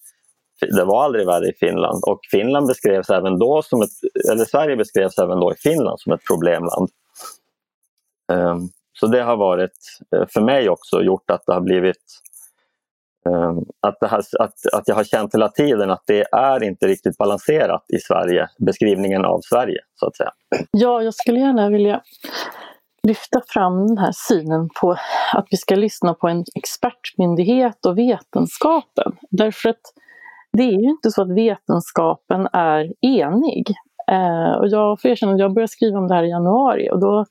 [0.61, 3.91] det var aldrig värre i Finland och Finland beskrevs även då som ett,
[4.33, 6.91] eller Sverige beskrevs även då i Finland som ett problemland.
[8.33, 8.69] Um,
[9.01, 9.79] så det har varit,
[10.17, 11.97] eh, för mig också, gjort att det har blivit
[13.29, 16.87] um, att, det har, att, att jag har känt hela tiden att det är inte
[16.87, 20.33] riktigt balanserat i Sverige, beskrivningen av Sverige så att säga.
[20.71, 22.03] Ja, jag skulle gärna vilja
[23.03, 24.97] lyfta fram den här synen på
[25.35, 29.13] att vi ska lyssna på en expertmyndighet och vetenskapen.
[29.31, 29.81] Därför att
[30.53, 33.75] det är ju inte så att vetenskapen är enig.
[34.11, 37.01] Eh, och jag får erkänna att jag började skriva om det här i januari och
[37.01, 37.25] då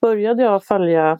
[0.00, 1.18] började jag följa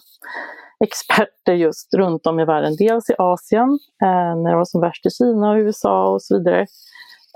[0.85, 2.77] experter just runt om i världen.
[2.79, 6.39] Dels i Asien, eh, när det var som värst i Kina och USA och så
[6.39, 6.67] vidare.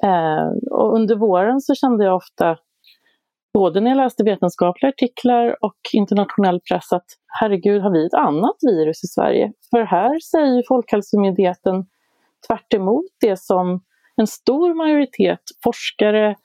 [0.03, 2.57] Eh, och under våren så kände jag ofta,
[3.55, 7.07] både när jag läste vetenskapliga artiklar och internationell press, att
[7.41, 9.53] herregud, har vi ett annat virus i Sverige?
[9.71, 11.87] För här säger Folkhälsomyndigheten
[12.49, 12.71] tvärt
[13.21, 13.81] det som
[14.17, 16.37] en stor majoritet forskare,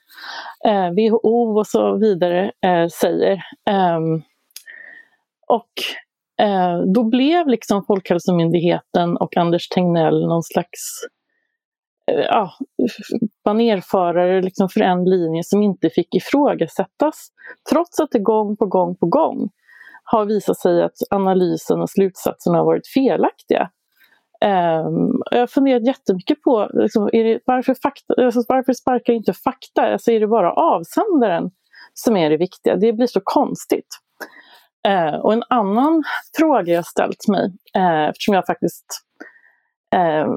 [0.66, 3.32] eh, WHO och så vidare eh, säger.
[3.70, 4.00] Eh,
[5.48, 5.72] och
[6.46, 10.80] eh, då blev liksom Folkhälsomyndigheten och Anders Tegnell någon slags
[12.10, 12.52] eh, ja,
[13.44, 17.28] banerförare liksom för en linje som inte fick ifrågasättas.
[17.70, 19.50] Trots att det gång på gång på gång
[20.04, 23.70] har visat sig att analysen och slutsatserna har varit felaktiga.
[24.44, 29.82] Um, jag har funderat jättemycket på liksom, det, varför, fakta, alltså, varför sparkar inte fakta?
[29.82, 31.50] Alltså, är det bara avsändaren
[31.94, 32.76] som är det viktiga?
[32.76, 33.86] Det blir så konstigt.
[34.88, 36.02] Uh, och en annan
[36.38, 37.44] fråga jag ställt mig,
[37.78, 38.86] uh, eftersom jag faktiskt
[39.96, 40.34] uh,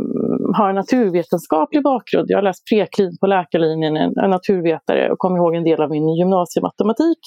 [0.55, 5.55] har en naturvetenskaplig bakgrund, jag har läst preklin på läkarlinjen, en naturvetare och kommer ihåg
[5.55, 7.19] en del av min gymnasiematematik,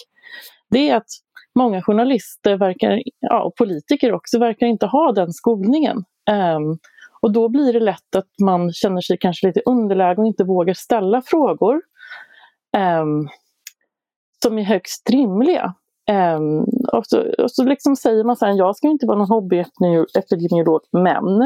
[0.70, 1.08] det är att
[1.54, 6.04] många journalister verkar, ja, och politiker också verkar inte ha den skolningen.
[6.30, 6.78] Um,
[7.20, 10.74] och då blir det lätt att man känner sig kanske lite underläge och inte vågar
[10.74, 11.82] ställa frågor
[12.76, 13.28] um,
[14.42, 15.74] som är högst rimliga.
[16.10, 16.60] Um,
[16.92, 20.80] och så, och så liksom säger man så här, jag ska inte vara någon hobbyepidemiolog,
[20.92, 21.42] men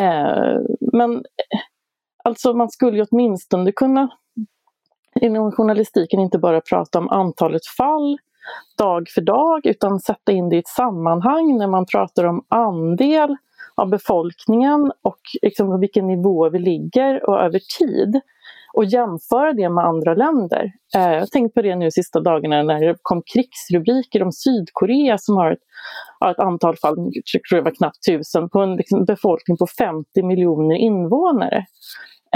[0.00, 0.60] uh,
[0.92, 1.60] men eh,
[2.24, 4.08] alltså man skulle ju åtminstone kunna
[5.20, 8.18] inom journalistiken inte bara prata om antalet fall
[8.78, 13.36] dag för dag utan sätta in det i ett sammanhang när man pratar om andel
[13.76, 18.20] av befolkningen och liksom på vilken nivå vi ligger och över tid.
[18.76, 20.72] och jämföra det med andra länder.
[20.96, 25.18] Eh, jag har tänkt på det nu sista dagarna när det kom krigsrubriker om Sydkorea
[25.18, 25.58] som har ett,
[26.20, 29.66] har ett antal fall, jag tror det var knappt tusen, på en liksom befolkning på
[29.66, 31.66] 50 miljoner invånare.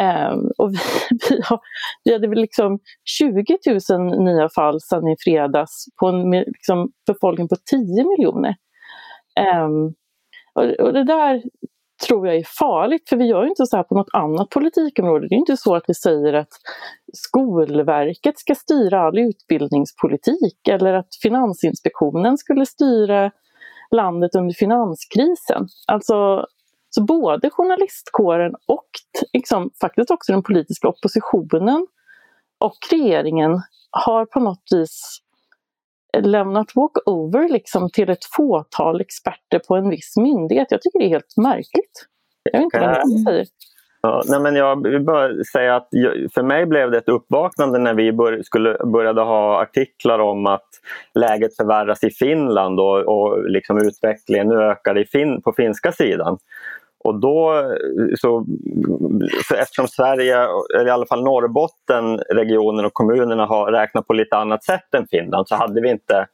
[0.01, 0.79] Eh, och vi,
[1.31, 1.61] vi, har,
[2.05, 3.59] vi hade väl liksom 20
[3.90, 8.55] 000 nya fall sedan i fredags på en liksom, befolkning på 10 miljoner.
[9.40, 9.68] Eh,
[10.59, 11.42] och, och, det där
[12.07, 15.29] tror jag är farligt, för vi gör inte så här på något annat politikområde.
[15.29, 16.53] Det är inte så att vi säger att
[17.12, 23.31] Skolverket ska styra all utbildningspolitik eller att Finansinspektionen skulle styra
[23.90, 25.68] landet under finanskrisen.
[25.87, 26.47] Alltså,
[26.90, 28.88] så både journalistkåren och
[29.33, 31.87] liksom, faktiskt också den politiska oppositionen
[32.59, 35.18] och regeringen har på något vis
[36.16, 40.66] lämnat walkover liksom till ett fåtal experter på en viss myndighet.
[40.71, 42.07] Jag tycker det är helt märkligt.
[42.42, 43.47] Jag vet inte vad ni säger.
[44.01, 45.88] Ja, nej men jag vill bara säga att
[46.35, 50.68] för mig blev det ett uppvaknande när vi bör, skulle, började ha artiklar om att
[51.14, 56.38] läget förvärras i Finland och, och liksom utvecklingen nu ökar i fin, på finska sidan.
[57.05, 57.65] Och då,
[58.21, 58.47] så,
[59.55, 64.65] eftersom Sverige, eller i alla fall Norrbotten, regionen och kommunerna har räknat på lite annat
[64.65, 66.27] sätt än Finland så hade vi inte,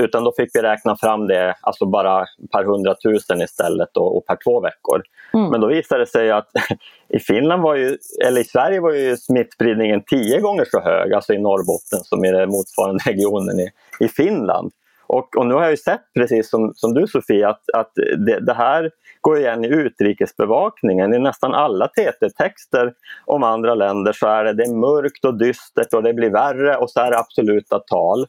[0.00, 4.36] utan då fick vi räkna fram det, alltså bara per hundratusen istället och, och per
[4.44, 5.02] två veckor.
[5.34, 5.50] Mm.
[5.50, 6.48] Men då visade det sig att
[7.08, 11.32] i Finland var ju, eller i Sverige var ju smittspridningen tio gånger så hög, alltså
[11.32, 14.72] i Norrbotten som i den motsvarande regionen i, i Finland.
[15.08, 17.92] Och, och, nu har jag ju sett, precis som, som du Sofie, att, att
[18.26, 18.90] det, det, här
[19.20, 21.14] går igen i utrikesbevakningen.
[21.14, 22.92] I nästan alla TT-texter
[23.24, 26.76] om andra länder så är det, det är mörkt och dystert och det blir värre
[26.76, 28.26] och så är det absoluta tal.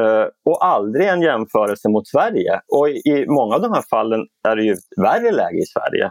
[0.00, 2.60] Uh, och aldrig en jämförelse mot Sverige.
[2.68, 6.10] Och i, i, många av de här fallen är det ju värre läge i Sverige.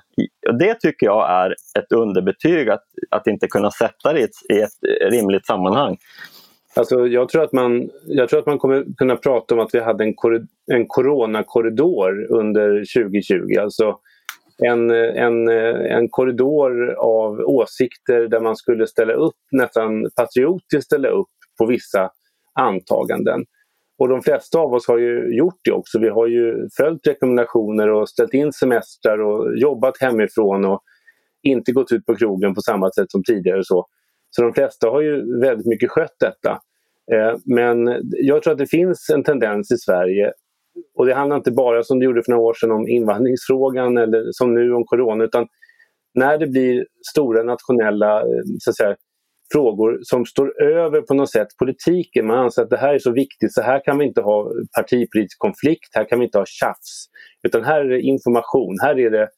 [0.50, 4.52] Och det tycker jag är ett underbetyg att, att inte kunna sätta det i ett,
[4.54, 5.98] i ett rimligt sammanhang.
[6.76, 9.80] Alltså, jag, tror att man, jag tror att man kommer kunna prata om att vi
[9.80, 10.14] hade en,
[10.72, 12.70] en coronakorridor under
[13.04, 13.60] 2020.
[13.60, 14.00] Alltså
[14.58, 21.28] en, en, en korridor av åsikter där man skulle ställa upp, nästan patriotiskt ställa upp
[21.58, 22.10] på vissa
[22.60, 23.46] antaganden.
[23.98, 26.00] Och de flesta av oss har ju gjort det också.
[26.00, 30.82] Vi har ju följt rekommendationer och ställt in semestrar och jobbat hemifrån och
[31.44, 33.64] inte gått ut på krogen på samma sätt som tidigare.
[33.64, 33.88] Så.
[34.36, 36.52] Så de flesta har ju väldigt mycket skött detta.
[37.14, 40.32] Eh, men jag tror att det finns en tendens i Sverige
[40.98, 44.24] och det handlar inte bara som det gjorde för några år sedan om invandringsfrågan eller
[44.32, 45.48] som nu om corona utan
[46.14, 48.96] när det blir stora nationella eh, så att säga,
[49.54, 52.28] frågor som står över på något sätt politiken.
[52.28, 55.40] Man anser att det här är så viktigt så här kan vi inte ha partipolitisk
[55.40, 57.06] konflikt, här kan vi inte ha tjafs.
[57.48, 59.30] Utan här är det information, här är det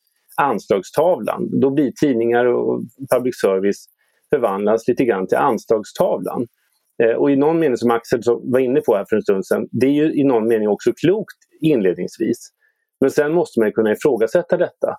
[0.41, 1.59] anslagstavlan.
[1.61, 2.81] Då blir tidningar och
[3.15, 3.85] public service
[4.35, 6.47] förvandlas lite grann till anslagstavlan.
[7.03, 9.67] Eh, och i någon mening som Axel var inne på här för en stund sedan,
[9.71, 12.49] det är ju i någon mening också klokt inledningsvis.
[13.01, 14.97] Men sen måste man kunna ifrågasätta detta.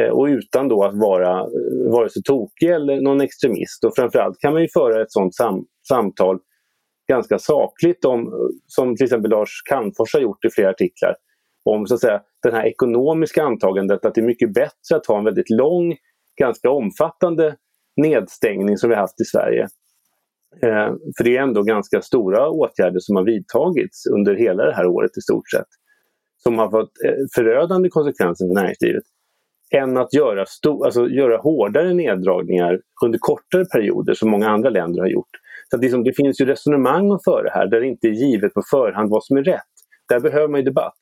[0.00, 3.84] Eh, och utan då att vara eh, vare sig tokig eller någon extremist.
[3.84, 6.38] Och framförallt kan man ju föra ett sådant sam samtal
[7.08, 11.16] ganska sakligt om, som till exempel Lars Calmfors har gjort i flera artiklar,
[11.64, 15.18] om så att säga, det här ekonomiska antagandet att det är mycket bättre att ha
[15.18, 15.96] en väldigt lång,
[16.40, 17.56] ganska omfattande
[17.96, 19.62] nedstängning som vi haft i Sverige.
[20.62, 24.86] Eh, för det är ändå ganska stora åtgärder som har vidtagits under hela det här
[24.86, 25.68] året i stort sett.
[26.42, 29.02] Som har fått eh, förödande konsekvenser för näringslivet.
[29.74, 30.44] Än att göra,
[30.84, 35.30] alltså göra hårdare neddragningar under kortare perioder som många andra länder har gjort.
[35.70, 38.54] Så det, liksom, det finns ju resonemang att föra här där det inte är givet
[38.54, 39.72] på förhand vad som är rätt.
[40.08, 40.96] Där behöver man ju debatt.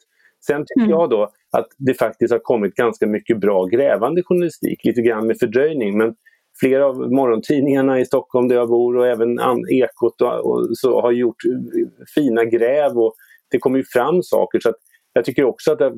[0.46, 0.90] Sen tycker mm.
[0.90, 5.38] jag då att det faktiskt har kommit ganska mycket bra grävande journalistik, lite grann med
[5.38, 5.98] fördröjning.
[5.98, 6.14] Men
[6.60, 9.38] flera av morgontidningarna i Stockholm där jag bor och även
[9.70, 13.14] Ekot och, och så har gjort eh, fina gräv och
[13.50, 14.60] det kommer ju fram saker.
[14.60, 14.72] så
[15.12, 15.94] Jag tycker också att det har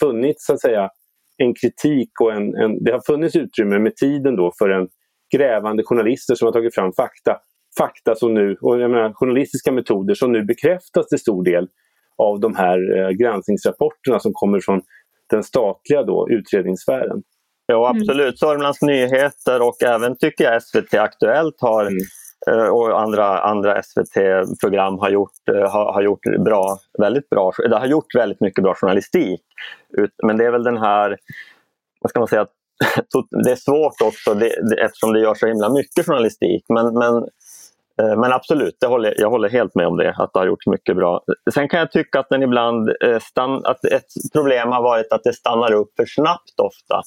[0.00, 0.90] funnits så att säga,
[1.36, 4.88] en kritik och en, en, det har funnits utrymme med tiden då för en
[5.36, 7.36] grävande journalister som har tagit fram fakta.
[7.78, 11.68] Fakta som nu, och jag menar, journalistiska metoder som nu bekräftas till stor del
[12.18, 14.82] av de här eh, granskningsrapporterna som kommer från
[15.30, 17.22] den statliga då, utredningssfären.
[17.66, 18.02] Ja mm.
[18.02, 18.36] absolut, mm.
[18.36, 21.98] Sörmlands Nyheter och även tycker jag SVT Aktuellt har mm.
[22.50, 27.76] Eh, och andra, andra SVT-program har gjort, eh, har, har, gjort bra, väldigt bra, det
[27.76, 29.40] har gjort väldigt mycket bra journalistik.
[30.22, 31.16] Men det är väl den här,
[32.00, 32.46] vad ska man säga,
[33.44, 36.64] det är svårt också det, det, eftersom det görs så himla mycket journalistik.
[36.68, 37.14] Men, men,
[38.00, 40.66] eh, men absolut, det håller, jag håller helt med om det, att det har gjorts
[40.66, 41.22] mycket bra.
[41.54, 42.90] Sen kan jag tycka att den ibland
[43.22, 47.02] stann, att ett problem har varit att det stannar upp för snabbt ofta.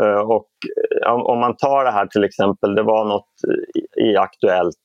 [0.00, 0.48] Eh, och
[1.06, 3.28] eh, om man tar det här till exempel, det var något
[3.96, 4.76] i Aktuellt,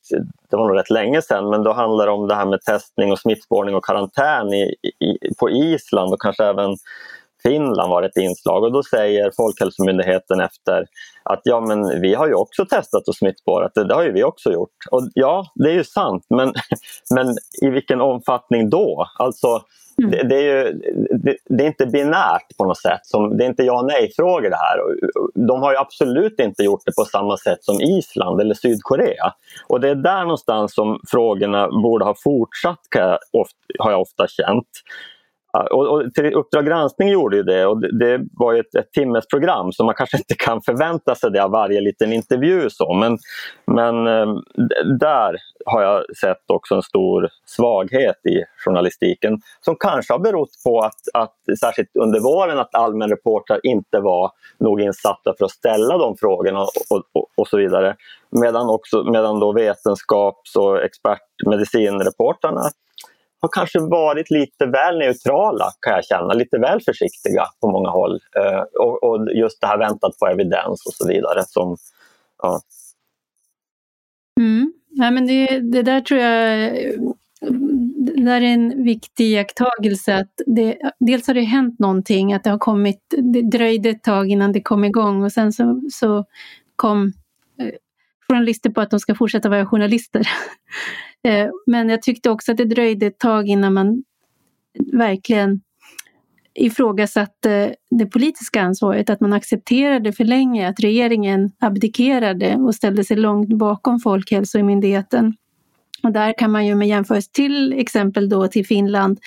[0.49, 3.11] det var nog rätt länge sedan, men då handlar det om det här med testning
[3.11, 6.75] och smittspårning och karantän i, i, på Island och kanske även
[7.43, 10.85] Finland var ett inslag och då säger Folkhälsomyndigheten efter
[11.23, 14.23] att ja men vi har ju också testat och smittspårat, det, det har ju vi
[14.23, 14.75] också gjort.
[14.91, 16.53] Och ja, det är ju sant men,
[17.15, 19.07] men i vilken omfattning då?
[19.19, 19.61] Alltså
[20.01, 20.11] Mm.
[20.11, 20.73] Det, det, är ju,
[21.23, 22.99] det, det, är inte binärt på något sätt.
[23.03, 24.79] Som, det är inte ja och nej-frågor det här.
[25.47, 29.33] De har absolut inte gjort det på samma sätt som Island eller Sydkorea.
[29.67, 32.79] Och det är där någonstans som frågorna borde ha fortsatt,
[33.79, 34.67] har jag ofta känt.
[35.53, 39.71] Och, och till Uppdrag granskning gjorde ju det och det, det var ett, ett timmesprogram
[39.71, 42.69] så man kanske inte kan förvänta sig det av varje liten intervju.
[42.69, 42.93] Så.
[42.93, 43.17] Men,
[43.65, 44.35] men eh,
[44.99, 45.35] där
[45.65, 50.99] har jag sett också en stor svaghet i journalistiken som kanske har berott på att,
[51.13, 56.61] att särskilt under våren att allmänreportrar inte var nog insatta för att ställa de frågorna
[56.61, 57.95] och, och, och så vidare.
[58.29, 62.61] Medan, också, medan då vetenskaps och expertmedicinreportrarna
[63.41, 68.19] har kanske varit lite väl neutrala kan jag känna, lite väl försiktiga på många håll.
[68.35, 71.43] Eh, och, och, just det här väntat på evidens och så vidare.
[71.47, 71.77] Som,
[72.43, 72.61] ja.
[74.39, 74.73] Mm.
[74.89, 76.71] Ja, men det, det där tror jag
[78.15, 80.15] det där är en viktig iakttagelse.
[80.15, 84.29] Att det, dels har det hänt någonting, att det har kommit, det dröjde ett tag
[84.29, 86.25] innan det kom igång och sen så, så
[86.75, 87.13] kom
[87.59, 87.71] eh,
[88.29, 90.21] journalister på att de ska fortsätta vara journalister.
[91.23, 94.03] Eh, men jag tyckte också att det dröjde ett tag innan man
[94.93, 95.61] verkligen
[96.53, 103.17] ifrågasatte det politiska ansvaret, att man accepterade för länge att regeringen abdikerade och ställde sig
[103.17, 105.33] långt bakom Folkhälsomyndigheten.
[106.03, 109.19] Och där kan man ju med jämförelse till exempel då till Finland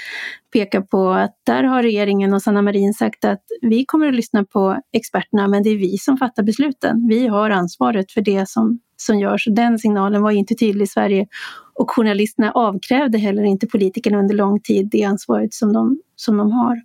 [0.53, 4.45] peka på att där har regeringen och Sanna Marin sagt att vi kommer att lyssna
[4.45, 7.09] på experterna men det är vi som fattar besluten.
[7.09, 9.45] Vi har ansvaret för det som, som görs.
[9.51, 11.27] Den signalen var inte tydlig i Sverige
[11.75, 16.53] och journalisterna avkrävde heller inte politikerna under lång tid det ansvaret som de, som de
[16.53, 16.83] har.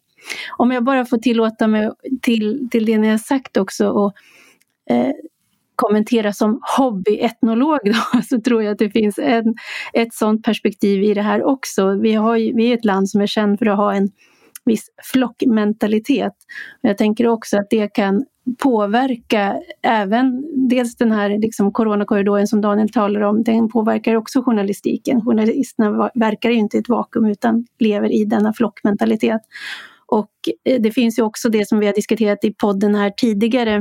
[0.57, 4.13] Om jag bara får tillåta mig till, till det ni har sagt också och
[4.89, 5.11] eh,
[5.75, 9.55] kommentera som hobbyetnolog då, så tror jag att det finns en,
[9.93, 11.95] ett sådant perspektiv i det här också.
[11.95, 14.09] Vi, har ju, vi är ett land som är känt för att ha en
[14.69, 16.33] viss flockmentalitet.
[16.81, 18.25] Jag tänker också att det kan
[18.63, 25.21] påverka även dels den här liksom coronakorridoren som Daniel talar om, den påverkar också journalistiken.
[25.21, 29.41] Journalisterna verkar ju inte i ett vakuum utan lever i denna flockmentalitet.
[30.05, 30.31] Och
[30.65, 33.75] eh, det finns ju också det som vi har diskuterat i podden här tidigare,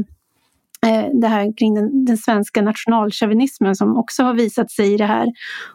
[0.86, 5.06] eh, det här kring den, den svenska nationalchauvinismen som också har visat sig i det
[5.06, 5.28] här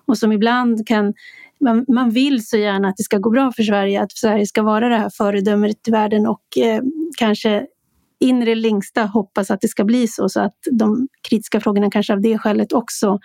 [0.06, 1.14] och som ibland kan
[1.64, 4.62] man, man vill så gärna att det ska gå bra för Sverige, att Sverige ska
[4.62, 6.82] vara det här föredömet i världen och eh,
[7.18, 7.66] kanske
[8.20, 11.92] in i det längsta hoppas att det ska bli så, så att de kritiska frågorna
[11.92, 13.20] kanske av det skälet också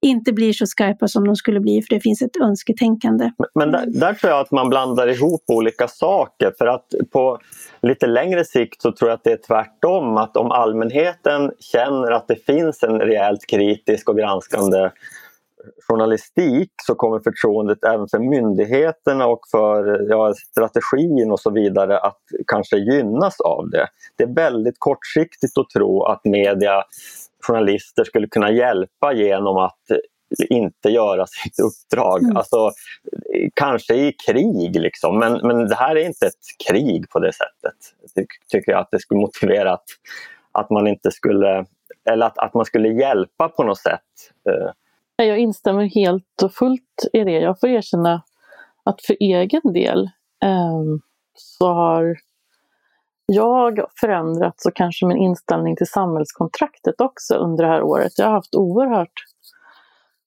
[0.00, 3.30] inte blir så skarpa som de skulle bli, för det finns ett önsketänkande.
[3.54, 7.38] Men där, där, tror jag att man blandar ihop olika saker, för att på
[7.82, 12.28] lite längre sikt så tror jag att det är tvärtom, att om allmänheten känner att
[12.28, 14.90] det finns en rejält kritisk och granskande
[15.88, 22.22] journalistik så kommer förtroendet även för myndigheterna och för ja, strategin och så vidare att
[22.46, 23.86] kanske gynnas av det.
[24.16, 26.82] Det är väldigt kortsiktigt att tro att media,
[27.46, 29.82] journalister skulle kunna hjälpa genom att
[30.48, 32.22] inte göra sitt uppdrag.
[32.22, 32.36] Mm.
[32.36, 32.70] Alltså,
[33.54, 35.18] kanske i krig, liksom.
[35.18, 37.74] men, men det här är inte ett krig på det sättet.
[38.14, 39.84] Ty tycker jag att det skulle motivera att,
[40.52, 41.64] att man inte skulle,
[42.10, 44.00] eller att, att man skulle hjälpa på något sätt.
[45.22, 47.40] Jag instämmer helt och fullt i det.
[47.40, 48.22] Jag får erkänna
[48.84, 50.04] att för egen del
[50.44, 50.82] eh,
[51.34, 52.16] så har
[53.26, 58.12] jag förändrats och kanske min inställning till samhällskontraktet också under det här året.
[58.18, 59.12] Jag har haft oerhört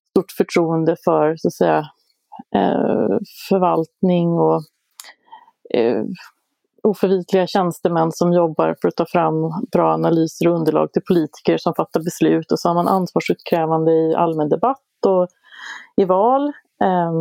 [0.09, 1.85] stort förtroende för så att säga,
[2.55, 3.17] eh,
[3.49, 4.61] förvaltning och
[5.73, 6.03] eh,
[6.83, 9.33] oförvitliga tjänstemän som jobbar för att ta fram
[9.71, 14.15] bra analyser och underlag till politiker som fattar beslut och så har man ansvarsutkrävande i
[14.15, 15.27] allmän debatt och
[15.97, 16.47] i val
[16.83, 17.11] eh,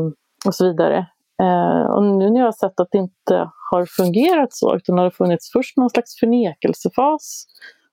[0.46, 1.06] och så vidare.
[1.42, 5.02] Eh, och nu när jag har sett att det inte har fungerat så utan det
[5.02, 7.46] har funnits först någon slags förnekelsefas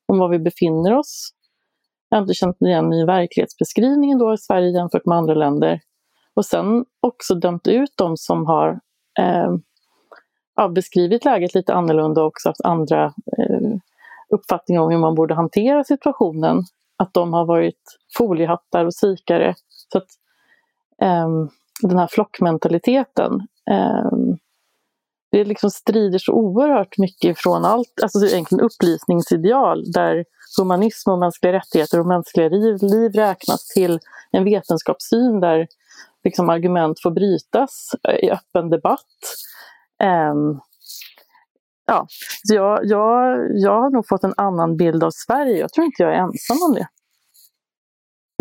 [0.07, 1.29] om var vi befinner oss.
[2.09, 5.79] Jag har inte känt igen i verklighetsbeskrivningen då i Sverige jämfört med andra länder.
[6.33, 8.79] Och sen också dömt ut de som har
[9.19, 9.51] eh,
[10.57, 13.77] ja, beskrivit läget lite annorlunda och också haft andra eh,
[14.29, 16.63] uppfattningar om hur man borde hantera situationen.
[16.97, 19.55] Att de har varit foliehattar och svikare.
[19.91, 20.07] Så att,
[21.01, 21.27] eh,
[21.81, 24.11] den här flockmentaliteten, eh,
[25.31, 30.25] det liksom strider så oerhört mycket från allt, alltså egentligen upplysningsideal där
[30.57, 33.99] humanism och mänskliga rättigheter och mänskliga liv, liv räknas till
[34.31, 35.67] en vetenskapssyn där
[36.23, 39.01] liksom argument får brytas eh, i öppen debatt.
[40.03, 40.61] Um,
[41.87, 42.07] ja,
[42.43, 45.57] så jag, jag, jag har nog fått en annan bild av Sverige.
[45.57, 46.87] Jag tror inte jag är ensam om det.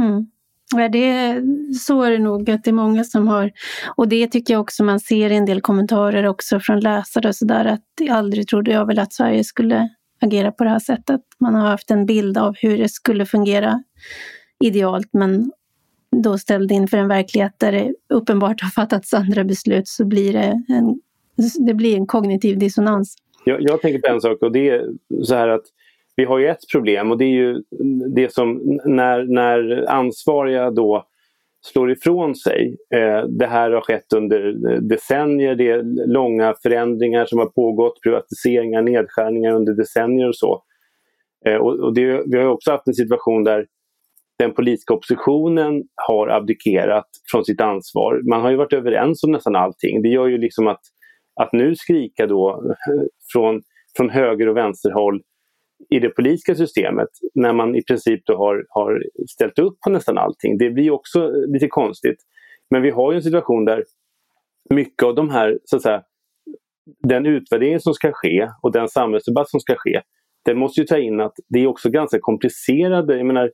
[0.02, 0.26] Mm.
[0.74, 1.42] Ja, det,
[1.80, 3.50] så är det nog, att det är många som har...
[3.96, 7.36] Och det tycker jag också man ser i en del kommentarer också från läsare och
[7.36, 9.88] sådär, att aldrig trodde jag väl att Sverige skulle
[10.20, 11.20] agera på det här sättet.
[11.40, 13.82] Man har haft en bild av hur det skulle fungera
[14.64, 15.52] idealt, men
[16.22, 20.64] då ställd inför en verklighet där det uppenbart har fattats andra beslut så blir det
[20.68, 21.00] en,
[21.66, 23.16] det blir en kognitiv dissonans.
[23.44, 24.84] Jag, jag tänker på en sak och det är
[25.22, 25.64] så här att
[26.16, 27.62] vi har ju ett problem och det är ju
[28.14, 31.06] det som när, när ansvariga då
[31.66, 32.76] slår ifrån sig.
[32.94, 38.00] Eh, det här har skett under eh, decennier, det är långa förändringar som har pågått,
[38.02, 40.62] privatiseringar, nedskärningar under decennier och så.
[41.46, 43.66] Eh, och, och det, vi har också haft en situation där
[44.38, 48.20] den politiska oppositionen har abdikerat från sitt ansvar.
[48.30, 50.02] Man har ju varit överens om nästan allting.
[50.02, 50.80] Det gör ju liksom att,
[51.40, 53.62] att nu skrika då eh, från,
[53.96, 55.22] från höger och vänsterhåll
[55.90, 60.18] i det politiska systemet när man i princip då har, har ställt upp på nästan
[60.18, 60.58] allting.
[60.58, 62.16] Det blir också eh, lite konstigt.
[62.70, 63.84] Men vi har ju en situation där
[64.70, 66.02] mycket av de här, så att säga,
[67.02, 70.02] den utvärdering som ska ske och den samhällsdebatt som ska ske,
[70.44, 73.50] den måste ju ta in att det är också ganska komplicerade, jag menar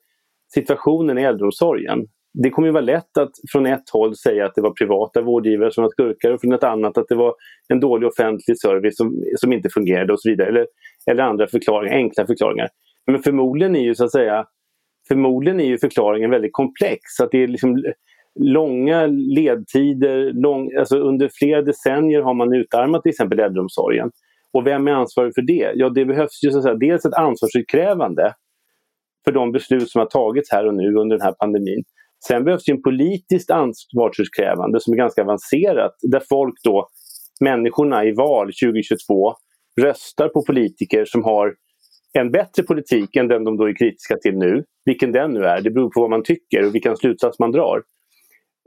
[0.55, 2.07] situationen i äldreomsorgen.
[2.35, 5.73] Det kommer ju vara lätt att från ett håll säga att det var privata vårdgivare
[5.73, 7.35] som var skurkar och från ett annat att det var
[7.69, 10.49] en dålig offentlig service som, som inte fungerade och så vidare.
[10.49, 10.67] Eller,
[11.11, 12.69] eller andra förklaringar, enkla förklaringar.
[13.07, 14.47] Men förmodligen är ju så att säga
[15.09, 17.01] Förmodligen är ju förklaringen väldigt komplex.
[17.23, 17.85] Att det är liksom
[18.41, 24.11] långa ledtider, lång, alltså under flera decennier har man utarmat till exempel äldreomsorgen.
[24.53, 25.73] Och vem är ansvarig för det?
[25.75, 28.35] Ja, det behövs ju så att säga, dels ett ansvarsutkrävande
[29.25, 31.85] för de beslut som har tagits här och nu under den här pandemin.
[32.29, 36.89] Sen behövs det en politiskt ansvarsutkrävande som är ganska avancerat där folk då,
[37.41, 39.35] människorna i val 2022
[39.81, 41.55] röstar på politiker som har
[42.13, 44.65] en bättre politik än den de då är kritiska till nu.
[44.85, 47.83] Vilken den nu är, det beror på vad man tycker och vilken slutsats man drar.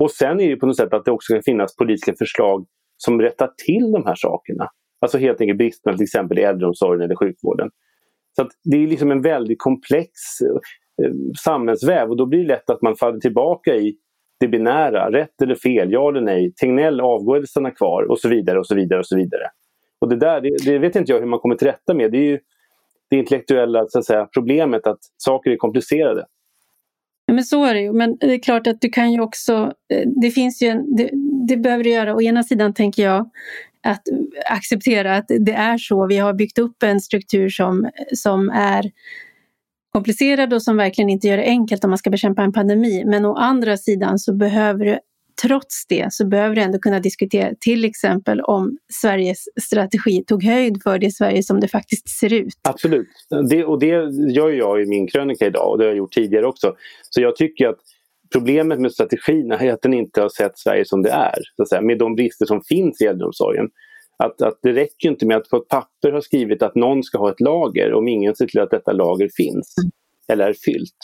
[0.04, 2.66] Och sen är det på något sätt att det också ska finnas politiska förslag
[2.98, 4.70] som rättar till de här sakerna.
[5.02, 7.70] Alltså helt enkelt bristerna till exempel i äldreomsorgen eller sjukvården.
[8.36, 10.12] Så Det är liksom en väldigt komplex
[11.04, 11.12] Eh,
[11.44, 13.96] samhällsväv och då blir det lätt att man faller tillbaka i
[14.40, 18.30] det binära, rätt eller fel, ja eller nej, Tegnell avgår eller stannar kvar och så
[18.30, 19.44] vidare och så vidare och så vidare.
[20.00, 22.12] Och det där, det, det vet inte jag hur man kommer till rätta med.
[22.12, 22.40] Det är ju
[23.10, 26.26] det intellektuella så att säga, problemet att saker är komplicerade.
[27.26, 27.94] Ja, men så är det ju.
[27.94, 29.74] Men det är klart att du kan ju också...
[29.94, 31.10] Eh, det finns ju en, det,
[31.48, 32.16] det behöver du göra.
[32.16, 33.30] Å ena sidan tänker jag
[33.84, 34.04] att
[34.50, 36.08] acceptera att det är så.
[36.08, 38.92] Vi har byggt upp en struktur som, som är
[39.96, 43.04] komplicerad och som verkligen inte gör det enkelt om man ska bekämpa en pandemi.
[43.06, 45.00] Men å andra sidan så behöver du
[45.42, 50.84] trots det så behöver du ändå kunna diskutera till exempel om Sveriges strategi tog höjd
[50.84, 52.54] för det Sverige som det faktiskt ser ut.
[52.70, 53.08] Absolut,
[53.50, 53.88] det, och det
[54.32, 56.76] gör jag i min krönika idag och det har jag gjort tidigare också.
[57.10, 57.80] Så jag tycker att
[58.32, 61.70] problemet med strategin är att den inte har sett Sverige som det är, så att
[61.70, 63.70] säga, med de brister som finns i äldreomsorgen.
[64.18, 67.18] Att, att det räcker inte med att på ett papper ha skrivit att någon ska
[67.18, 69.76] ha ett lager om ingen ser till att detta lager finns
[70.28, 70.98] eller är fyllt.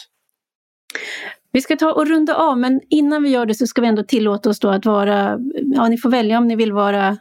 [1.52, 4.04] Vi ska ta och runda av, men innan vi gör det så ska vi ändå
[4.04, 5.40] tillåta oss då att vara,
[5.76, 7.18] ja ni får välja om ni vill vara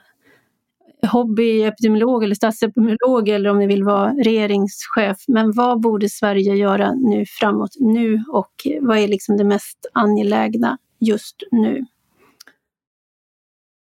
[1.07, 5.16] hobbyepidemiolog eller statsepidemiolog eller om ni vill vara regeringschef.
[5.28, 10.78] Men vad borde Sverige göra nu framåt nu och vad är liksom det mest angelägna
[10.99, 11.86] just nu?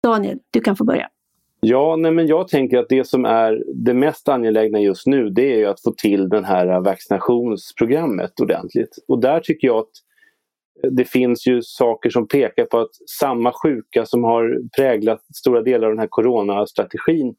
[0.03, 1.09] Daniel, du kan få börja.
[1.67, 5.61] Ja, nej men jag tänker att det som är det mest angelägna just nu det
[5.61, 8.97] är att få till det här vaccinationsprogrammet ordentligt.
[9.07, 9.91] Och där tycker jag att
[10.91, 12.89] det finns ju saker som pekar på att
[13.19, 17.35] samma sjuka som har präglat stora delar av den här coronastrategin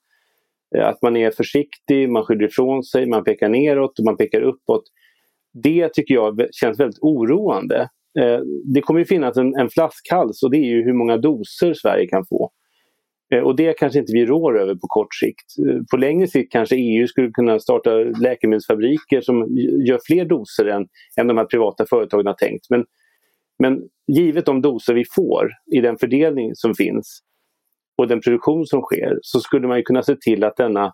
[0.76, 4.40] eh, att man är försiktig, man skyller ifrån sig, man pekar neråt och man pekar
[4.40, 4.84] uppåt.
[5.62, 7.88] Det tycker jag känns väldigt oroande.
[8.20, 8.40] Eh,
[8.74, 12.06] det kommer ju finnas en, en flaskhals och det är ju hur många doser Sverige
[12.06, 12.52] kan få.
[13.34, 15.68] Eh, och det kanske inte vi rår över på kort sikt.
[15.68, 19.46] Eh, på längre sikt kanske EU skulle kunna starta läkemedelsfabriker som
[19.86, 20.86] gör fler doser än,
[21.20, 22.70] än de här privata företagen har tänkt.
[22.70, 22.84] Men
[23.58, 27.20] men givet de doser vi får i den fördelning som finns
[27.98, 30.92] och den produktion som sker så skulle man kunna se till att denna, eh,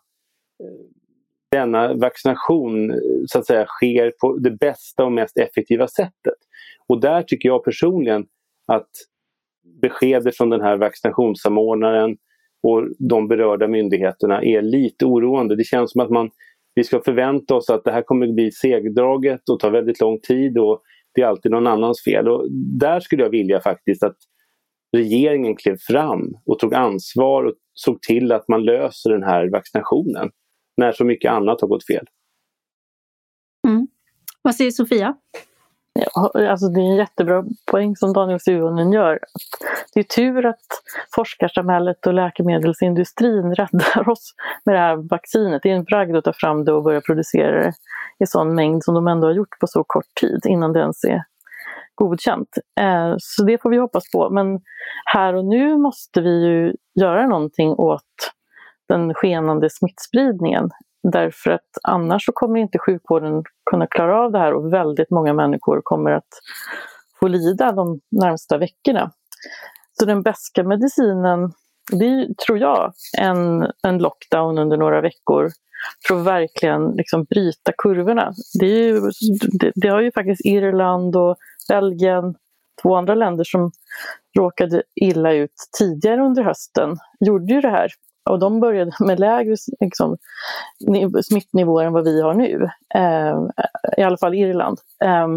[1.50, 2.92] denna vaccination
[3.26, 6.38] så att säga sker på det bästa och mest effektiva sättet.
[6.86, 8.26] Och där tycker jag personligen
[8.66, 8.90] att
[9.82, 12.16] beskedet från den här vaccinationssamordnaren
[12.62, 15.56] och de berörda myndigheterna är lite oroande.
[15.56, 16.30] Det känns som att man,
[16.74, 20.20] vi ska förvänta oss att det här kommer att bli segdraget och ta väldigt lång
[20.20, 20.82] tid och
[21.14, 22.28] det är alltid någon annans fel.
[22.28, 22.46] Och
[22.80, 24.16] där skulle jag vilja faktiskt att
[24.96, 30.30] regeringen klev fram och tog ansvar och såg till att man löser den här vaccinationen
[30.76, 32.06] när så mycket annat har gått fel.
[33.68, 33.88] Mm.
[34.42, 35.14] Vad säger Sofia?
[35.94, 39.18] Ja, alltså det är en jättebra poäng som Daniel Suhonen gör.
[39.94, 40.66] Det är tur att
[41.14, 44.34] forskarsamhället och läkemedelsindustrin räddar oss
[44.64, 45.62] med det här vaccinet.
[45.62, 47.72] Det är en bragd att ta fram det och börja producera det
[48.18, 51.04] i sån mängd som de ändå har gjort på så kort tid innan det ens
[51.04, 51.24] är
[51.94, 52.58] godkänt.
[52.80, 54.30] Eh, så det får vi hoppas på.
[54.30, 54.60] Men
[55.04, 58.32] här och nu måste vi ju göra någonting åt
[58.88, 60.70] den skenande smittspridningen.
[61.02, 65.32] Därför att annars så kommer inte sjukvården kunna klara av det här och väldigt många
[65.32, 66.28] människor kommer att
[67.20, 69.10] få lida de närmsta veckorna.
[69.98, 71.52] Så den bästa medicinen,
[71.92, 75.50] det är, tror jag, en, en lockdown under några veckor
[76.08, 78.32] för att verkligen liksom bryta kurvorna.
[78.60, 79.00] Det, ju,
[79.60, 81.36] det, det, har ju faktiskt Irland och
[81.68, 82.34] Belgien,
[82.82, 83.70] två andra länder som
[84.38, 87.90] råkade illa ut tidigare under hösten, gjorde ju det här.
[88.30, 90.16] Och de började med lägre liksom,
[91.22, 92.68] smittnivåer än vad vi har nu.
[92.94, 93.36] Eh,
[93.96, 94.78] I alla fall Irland.
[95.04, 95.28] Eh,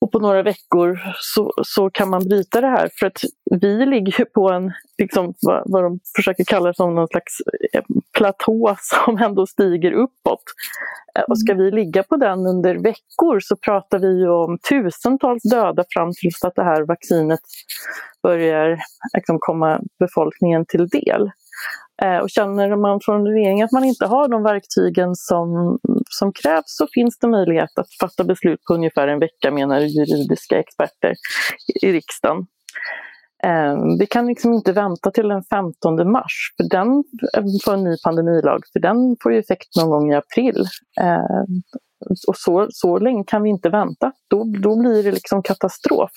[0.00, 3.20] och på några veckor så, så kan man bryta det här för att
[3.60, 7.32] vi ligger på en, liksom, vad, vad de försöker kalla som någon slags
[7.72, 10.42] eh, platå som ändå stiger uppåt.
[11.18, 15.42] Eh, och ska vi ligga på den under veckor så pratar vi ju om tusentals
[15.42, 17.40] döda fram tills att det här vaccinet
[18.22, 18.78] börjar
[19.16, 21.30] liksom, komma befolkningen till del.
[22.02, 25.78] Eh, och känner man från regeringen att man inte har de verktygen som,
[26.10, 30.58] som krävs så finns det möjlighet att fatta beslut på ungefär en vecka menar juridiska
[30.58, 31.14] experter
[31.82, 32.46] i riksdagen.
[33.44, 36.88] Ehm, vi kan liksom inte vänta till den 15 mars för, den,
[37.36, 40.64] eh, får en ny pandemilag, för den får ju effekt någon gång i april.
[41.00, 41.62] Ehm,
[42.28, 44.12] och så, så länge kan vi inte vänta.
[44.30, 46.10] Då, då blir det liksom katastrof.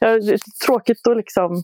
[0.00, 1.62] Ja, det är tråkigt att liksom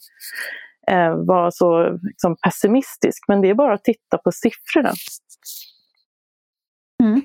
[0.89, 4.93] eh, vara så liksom, pessimistisk, men det är bara att titta på siffrorna.
[7.03, 7.23] Mm.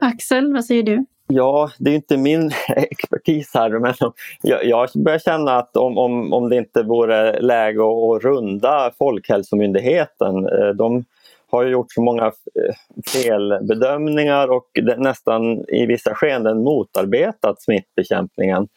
[0.00, 1.04] Axel, vad säger du?
[1.26, 3.94] Ja, det är inte min expertis här men
[4.42, 10.46] jag, jag börjar känna att om, om, om det inte vore läge att runda Folkhälsomyndigheten.
[10.46, 11.04] Eh, de
[11.50, 12.74] har ju gjort så många eh,
[13.12, 18.68] felbedömningar och nästan i vissa skeenden motarbetat smittbekämpningen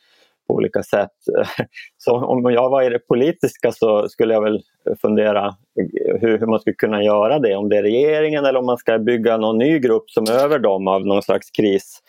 [0.51, 1.11] på olika sätt.
[1.97, 4.61] Så om jag var i det politiska så skulle jag väl
[5.01, 7.55] fundera eh, hur, hur man skulle kunna göra det.
[7.55, 10.87] Om det är regeringen eller om man ska bygga någon ny grupp som över dem
[10.87, 11.99] av någon slags kris.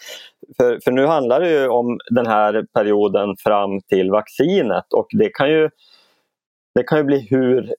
[0.57, 5.29] För, för nu handlar det ju om den här perioden fram till vaccinet och det
[5.29, 5.71] kan ju,
[6.75, 7.75] det kan ju bli hur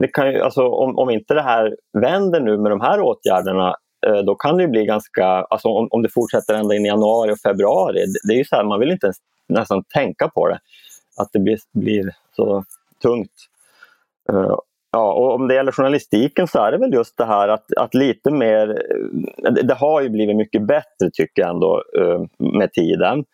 [0.00, 3.76] det kan ju, alltså, om, om inte det här vänder nu med de här åtgärderna
[4.06, 7.32] eh, då kan det bli ganska, alltså om, om det fortsätter ända in i januari
[7.32, 9.16] och februari, det, det är ju så här, man vill inte ens
[9.52, 10.58] nästan tänka på det.
[11.16, 12.64] Att det blir, blir så
[13.02, 13.32] tungt.
[14.32, 14.56] Uh,
[14.92, 17.94] ja, och om det gäller journalistiken så är det väl just det här att, att
[17.94, 18.82] lite mer...
[19.46, 23.24] Eh, det har ju blivit mycket bättre tycker jag ändå uh, med tiden.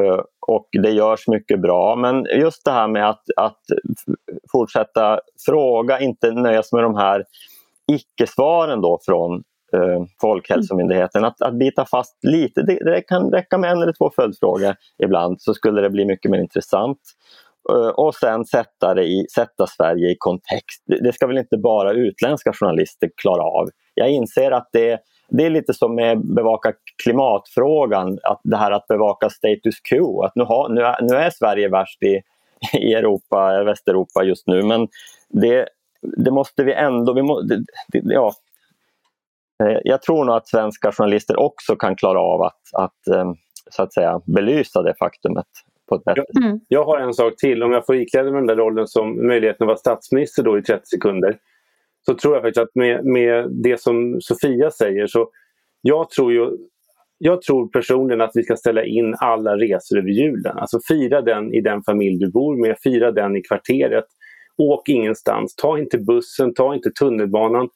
[0.00, 1.96] Uh, och det görs mycket bra.
[1.96, 3.60] Men just det här med att, att
[4.52, 7.24] fortsätta fråga, inte nöja sig med de här
[7.92, 9.42] icke-svaren då från
[9.74, 11.24] eh, Folkhälsomyndigheten.
[11.24, 15.40] Att, att bita fast lite, det, det, kan räcka med en eller två följdfrågor ibland
[15.40, 16.98] så skulle det bli mycket mer intressant.
[17.70, 20.82] Eh, och sen sätta, det i, sätta Sverige i kontext.
[20.86, 23.68] Det, ska väl inte bara utländska journalister klara av.
[23.94, 26.72] Jag inser att det, det är lite som med bevaka
[27.02, 30.22] klimatfrågan, att det här att bevaka status quo.
[30.22, 32.20] Att nu, har, nu, är, nu är Sverige värst i,
[32.78, 34.88] i Europa, Västeuropa just nu men
[35.28, 35.68] det,
[36.16, 37.12] det måste vi ändå...
[37.12, 37.56] Vi må, det,
[37.88, 38.32] det, ja,
[39.84, 43.32] jag tror nog att svenska journalister också kan klara av att, att, eh,
[43.70, 45.46] så att säga, belysa det faktumet
[45.88, 46.44] på ett bättre sätt.
[46.44, 46.60] Mm.
[46.68, 47.62] Jag har en sak till.
[47.62, 50.62] Om jag får ikläda mig den där rollen som möjligheten att vara statsminister då i
[50.62, 51.38] 30 sekunder.
[52.06, 55.28] Så tror jag faktiskt att med, med det som Sofia säger så
[55.82, 56.50] jag tror ju
[57.18, 60.58] jag tror personligen att vi ska ställa in alla resor över julen.
[60.58, 64.04] Alltså fira den i den familj du bor med, fira den i kvarteret.
[64.56, 67.68] Åk ingenstans, ta inte bussen, ta inte tunnelbanan.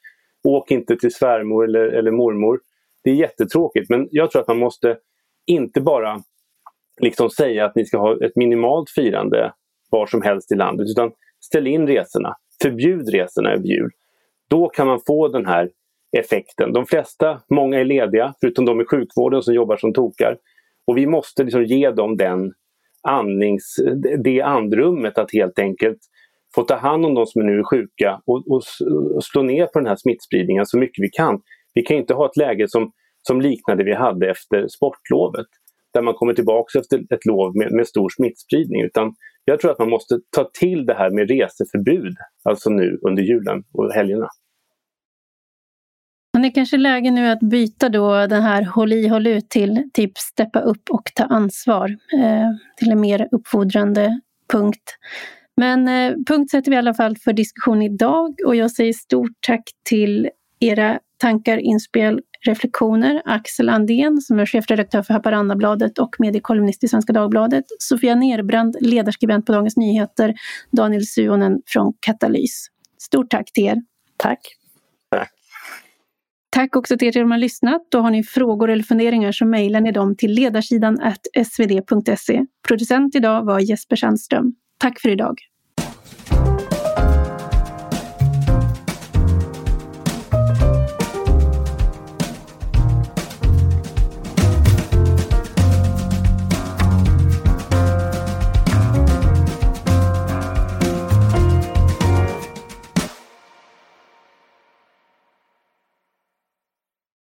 [0.44, 2.60] Åk inte till svärmor eller, eller mormor.
[3.04, 4.98] Det är jättetråkigt men jag tror att man måste
[5.46, 6.22] inte bara
[7.00, 9.52] liksom säga att ni ska ha ett minimalt firande
[9.90, 12.36] var som helst i landet utan ställ in resorna.
[12.62, 13.90] Förbjud resorna över jul.
[14.48, 15.70] Då kan man få den här
[16.16, 16.72] effekten.
[16.72, 20.38] De flesta, många är lediga förutom de i sjukvården som jobbar som tokar.
[20.86, 22.52] Och vi måste liksom ge dem den
[23.02, 23.76] andnings,
[24.24, 25.98] det andrummet att helt enkelt
[26.54, 28.62] få ta hand om de som nu är sjuka och, och,
[29.16, 31.40] och slå ner på den här smittspridningen så mycket vi kan.
[31.74, 32.92] Vi kan inte ha ett läge som,
[33.22, 35.46] som liknar det vi hade efter sportlovet
[35.94, 38.82] där man kommer tillbaka efter ett lov med, med stor smittspridning.
[38.82, 43.22] Utan jag tror att man måste ta till det här med reseförbud, alltså nu under
[43.22, 44.28] julen och helgerna.
[46.32, 49.26] Men det är kanske är läge nu att byta då den här håll i, håll
[49.26, 51.88] ut till typ steppa upp och ta ansvar.
[51.88, 54.20] Eh, till en mer uppfordrande
[54.52, 54.96] punkt.
[55.58, 59.32] Men eh, punkt sätter vi i alla fall för diskussion idag och jag säger stort
[59.40, 60.30] tack till
[60.60, 63.22] era tankar, inspel, reflektioner.
[63.24, 67.64] Axel Andén som är chefredaktör för Haparandabladet och mediekolumnist i Svenska Dagbladet.
[67.78, 70.34] Sofia Nerbrand, ledarskribent på Dagens Nyheter.
[70.70, 72.66] Daniel Suonen från Katalys.
[72.98, 73.76] Stort tack till er.
[74.16, 74.40] Tack.
[75.10, 75.30] Tack.
[76.50, 77.82] Tack också till er som har lyssnat.
[77.88, 80.98] Då har ni frågor eller funderingar så mejlar ni dem till ledarsidan
[81.44, 82.44] svd.se.
[82.68, 84.54] Producent idag var Jesper Sandström.
[84.78, 85.38] Tack för idag.